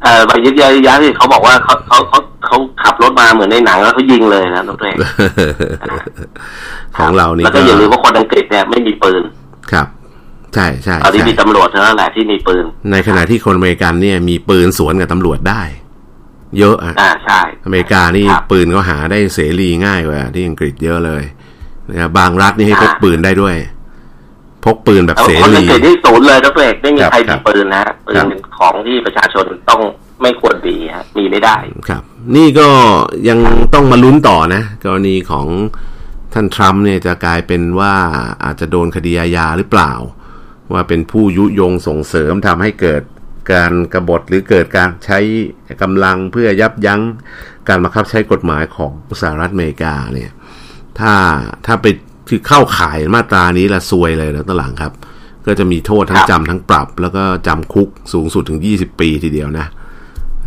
[0.03, 4.91] เออไปยึกยักยักที่เขาบอกว่าเขาเขาเขาเขาขับรถมาเหมือนในหนังแล้วเขายิงเลยนะน้องเต้
[6.97, 9.21] ของเรานี่แล้วก็อย่าลืมว่าคนอังกฤษเนี่ยไม่มีปืน
[9.71, 9.87] ครับ
[10.55, 15.61] ใช่ใช่ตอนนี้มีตำรวจเท่านั้นแหละที่มีปืน ในขณะที่คนอเมริกันเนี่ยมีปืนสวนกับตำรวจได้
[16.59, 21.23] เยอะอะอ่าใช่ อเมริกานี่ปืนก็หาได้เสรีง่ายกว่าที่อังกฤษเยอะเลย
[21.89, 23.55] นะครับบางรัฐนี่ให้พกปืนได้ด้วย
[24.65, 29.81] พกปืนแบบเสรีคนอังกฤษที่ศูนย์เลยครับเอกไม่มีใครมีปืนนะปืนเป็นของที่ประชาชนต้อง
[30.21, 31.57] ไม่ควรมีฮะมีไม่ได้
[31.89, 32.03] ครับ
[32.35, 32.67] นี่ก็
[33.29, 33.39] ยัง
[33.73, 35.47] ต้องมาลุ้นต่อนะ กรณีของ
[36.33, 37.93] ท่านทรัมป์เนี่ยจะกลายเป็นว่า
[38.43, 39.91] อาจจะโดนคดีอาญาหรือเปล่า
[40.73, 43.01] ว่าเป็นผู้ยุยงส่งเสริมทำให้เกิด
[43.53, 45.19] การกรบฏหรือเกิดการใช้
[45.81, 47.01] กำลังเพื่อยับยั้ง
[47.67, 50.31] การบังคับใช้กฎหมายของสหรัฐอเมริกาเนี่ย
[50.99, 51.13] ถ้า
[51.65, 51.85] ถ้าไป
[52.29, 54.93] คือเข้าข่ายมาตรานี้ละซวยเลยนะตหลังครับ
[55.47, 59.67] ก็จะมีโทษทั้งจำทั้งปรับ แล้วก็จำคุกสูงสุดถึง20ปีทีเดียวนะ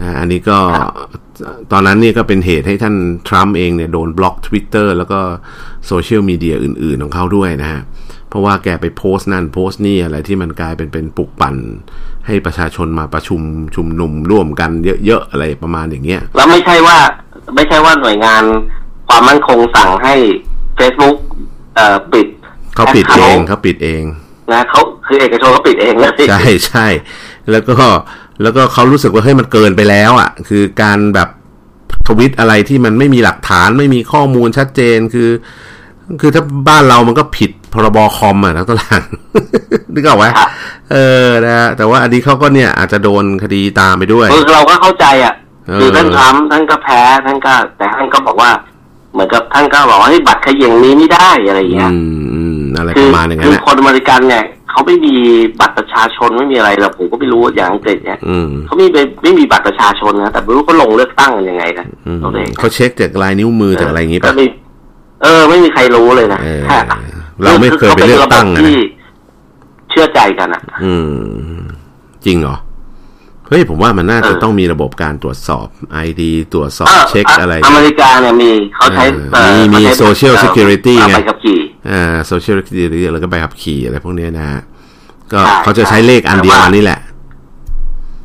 [0.01, 0.59] นะอันนี้ก็
[1.72, 2.94] ตอนนั้นนี่ก็เป็นเหตุให้ท่าน
[3.28, 5.20] ทรัมป์เองเนี่ยโดนบล็อก Twitter แล้วก็
[5.86, 7.80] โซเชียลมีเดียอื่น ๆ ของเขาด้วยนะฮะ
[8.28, 11.57] เพราะว่าแกไปโพสต์นั่นโพสต์นี่อะไรที่มันกลายเป็นเป็นปลุกปั่น
[12.26, 13.40] ให้ประชาชนมาประชุม
[13.74, 14.70] ชุมนุมร่วมกัน
[15.07, 16.97] เยอะ ๆ อะไรประมาณอย่างเงี้ย แล้วไม่ใช่ว่า
[17.55, 18.42] ไม่ใช่ว่าหน่วยงาน
[19.09, 20.14] ความมั่นคงสั่งให้
[20.78, 21.16] Facebook
[21.76, 22.26] เอ่อปิด
[22.74, 24.02] เขาปิดเองเขาปิดเอง
[24.52, 26.86] นะเขาคือเอกชนเขาปิดเองเลยใช่ใช่
[27.50, 27.76] แล้วก็
[28.42, 31.28] แล้วก็เขารู้สึกว่าเฮ้ยมันเกินไปแล้วอะ คือการแบบ
[32.09, 35.30] ทวิตอะไรที่มันไม่มีหลักฐานไม่มีข้อมูลชัดเจนคือ
[36.20, 39.04] คือถ้าบ้านเรามันก็ผิดพรบคอมอะนะตัวหลัง
[39.94, 40.26] นึกออกไหม
[40.92, 45.34] เออนะแต่ว่าอันนี้เขาก็เนี่ยอาจจะโดนคดีตามไปด้วยคือเราก็เข้าใจอะ
[45.80, 48.50] คือท่านทำท่านก็แพ้ท่านก็ แต่ท่านก็บอกว่า
[49.16, 51.90] เหมือนกับท่านก็บอกว่าให้บัตรขย่งนี้ไม่ได้อะไรอย่างเงี้ย
[52.78, 55.14] อะไรประมาณอย่างนั้นคือคนอเมริกันเนี่ยเขาไม่มี
[55.60, 58.18] บัตรประชาชนไม่มีอะไรหรอกผมก็ไม่รู้อย่างอังกฤษเนี่ย
[58.66, 58.86] เขาไม่
[59.22, 61.86] ไม่มีบัตรประชาชนนะแต่ไม่รู้เขาลงเลือกตั้งยังไงนะ
[62.58, 64.34] เขาเช็คจากลายนิ้วมือจากอะไรอย่างงี้ป่ะ
[65.22, 66.40] เออ ไม่มีใครรู้เลยนะ
[67.42, 68.60] เราไม่เคยไปเลือกตั้งนะ
[69.90, 70.94] เชื่อใจกันอะ อื
[71.58, 71.60] ม
[72.24, 72.56] จริงเหรอ
[73.49, 79.05] เฮ้ยผมว่ามันน่าจะต้องมีระบบการตรวจสอบไอดีตรวจสอบเช็คอะไร อเมริกาเนี่ยมีเขาใช้
[79.42, 81.14] มีมีโซเชียลซิเคียวริตี้ไง
[81.90, 84.61] อ่าโซเชียลซิเคียวริตี้แล้วก็ใบขับขี่อะไรพวกนี้นะฮะ
[85.32, 87.01] ก็เขาจะใช้เลขอันเดียวอันนี้แหละ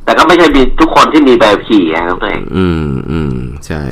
[0.04, 3.82] แต่ก็ไม่ใช่มีทุกคนที่มีใบขับขี่นะครับตัวเองอืมอืมใช่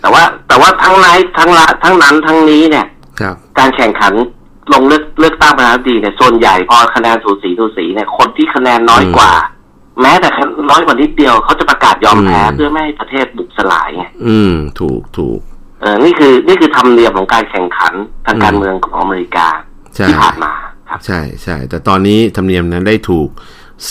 [0.00, 1.06] แต่ว่าแต่ว่าทั้งไน
[1.38, 2.86] ทั้งละทั้งนั้นทั้งนี้เนี่ย
[3.20, 4.12] ครับ การแข่งขัน
[4.72, 9.32] ลงเลือกเลือกตั้งประธานาธิบดีเนี่ยส่วนใหญ่พอคะแนนสูสีสูสีเนี่ยคนที่คะแนนน้อยกว่า
[10.02, 10.28] แม้แต่
[10.70, 15.40] น้อยกว่านิดเดียวเขาจะประกาศยอมแพ้เพื่อไม่ให้ประเทศบุกสลายไงอืม ถูกถูก
[15.80, 17.92] เออนี่คือ นี่คือธรรมเนียมของการแข่งขัน
[18.26, 19.46] ทางการเมืองของอเมริกา
[20.08, 20.52] ที่ผ่านมา
[20.90, 23.28] ครับใช่ใช่แต่ตอนนี้ธรรมเนียมนั้นได้ถูก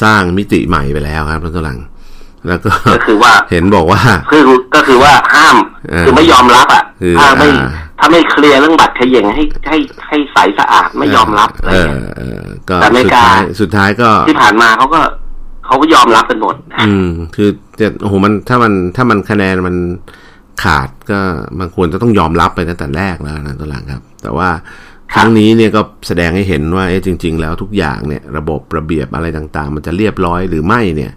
[0.01, 1.77] สร้างมิติใหม่ไปแล้วครับท่านกำลัง
[2.47, 2.71] แล้วก็
[3.05, 4.01] คือว่าเห็นบอกว่า
[4.31, 4.43] คือ
[4.75, 5.57] ก็คือว่าห้าม
[6.05, 6.83] คือไม่ยอมรับอะ
[7.19, 7.49] ถ้าไม่
[7.99, 9.77] ถ้าไม่เคลียร์เรื่องบัตรเขย่งให้ให้
[10.07, 12.01] ให้ใสสะอาดไม่ยอมรับอะไรเงี้ย
[12.65, 13.23] แต่อเมริกา
[13.61, 14.99] สุดท้ายก็ที่ผ่านมาเขาก็
[15.67, 16.55] เขาก็ยอมรับกันหมด
[16.87, 17.49] อืม คือ
[17.79, 19.75] จะโอ้โหมันถ้ามันถ้ามันคะแนนมัน
[20.63, 21.19] ขาดก็
[21.59, 24.49] มันควรจะต้องยอมรับไปตั้งแต่แรกแล้วนะตัวหลังครับ แต่ว่า
[25.13, 31.11] ครั้งนี้เนี่ยก็แสดงให้เห็นว่าเอ๊ะจริง ๆ แล้วทุกอย่างเนี่ย ระบบระเบียบอะไรต่างๆ มันจะเรียบร้อยหรือไม่เนี่ย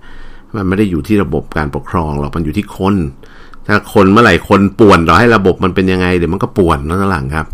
[0.57, 2.97] มันไม่ได้อยู่ที่ระบบการปกครองหรอกมันอยู่ที่คน
[3.67, 7.47] ถ้าคนเมื่อไหร่คนป่วนเราให้ระบบมันเป็นยังไงเดี๋ยวมันก็ป่วนนั่นหลังครับ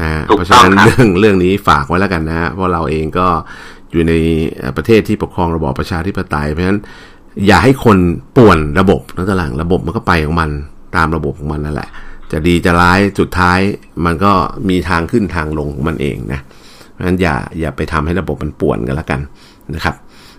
[0.00, 3.28] นะเพราะฉะนั้นเรื่องเรื่องนี้ฝากไว้แล้วกันนะเพราะเราเองก็
[3.92, 4.12] อยู่ใน
[4.76, 6.80] ประเทศที่ปกครองระบอบประชาธิปไตย เพราะฉะนั้น
[7.46, 7.98] อย่าให้คน
[8.36, 10.50] ป่วนระบบนะตุลังระบบมันก็ไปของมัน
[10.96, 11.88] ตามระบบของมันนั่นแหละ
[12.32, 13.58] จะดีจะร้ายสุดท้าย
[14.04, 14.32] มันก็
[14.68, 16.40] มีทางขึ้นทางลงของมันเองนะ
[16.92, 19.20] เพราะฉะนั้นอย่าอย่าไปทำให้ระบบมันป่วนกันละกัน
[19.74, 19.94] นะครับ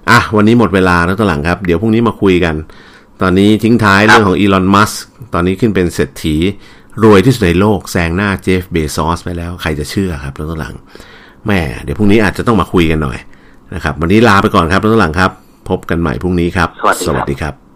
[0.09, 2.55] อะวันนี้หมดเวลาแล้วตหลังครับ เดี๋ยวพรุ่งนี้มาคุยกัน
[3.21, 4.91] ตอนนี้ทิ้งท้ายเรื่องของอีลอนมัส
[5.33, 6.35] ตอนนี้ขึ้นเป็นเศรษฐี
[7.03, 10.75] รวยที่สุดในโลกแซงหน้าเจฟเบซอสไปแล้วใครจะเชื่อครับแล้วตหลัง
[11.47, 13.17] แม่เดี๋ยวพรุ่งนี้อาจจะต้องมาคุยกันหน่อย
[13.73, 15.31] นะครับ วันนี้ลาไปก่อนครับท่านหลังครับ
[15.69, 16.69] พบกันใหม่พรุ่งนี้ครับ
[17.07, 17.68] สวัสดีครับ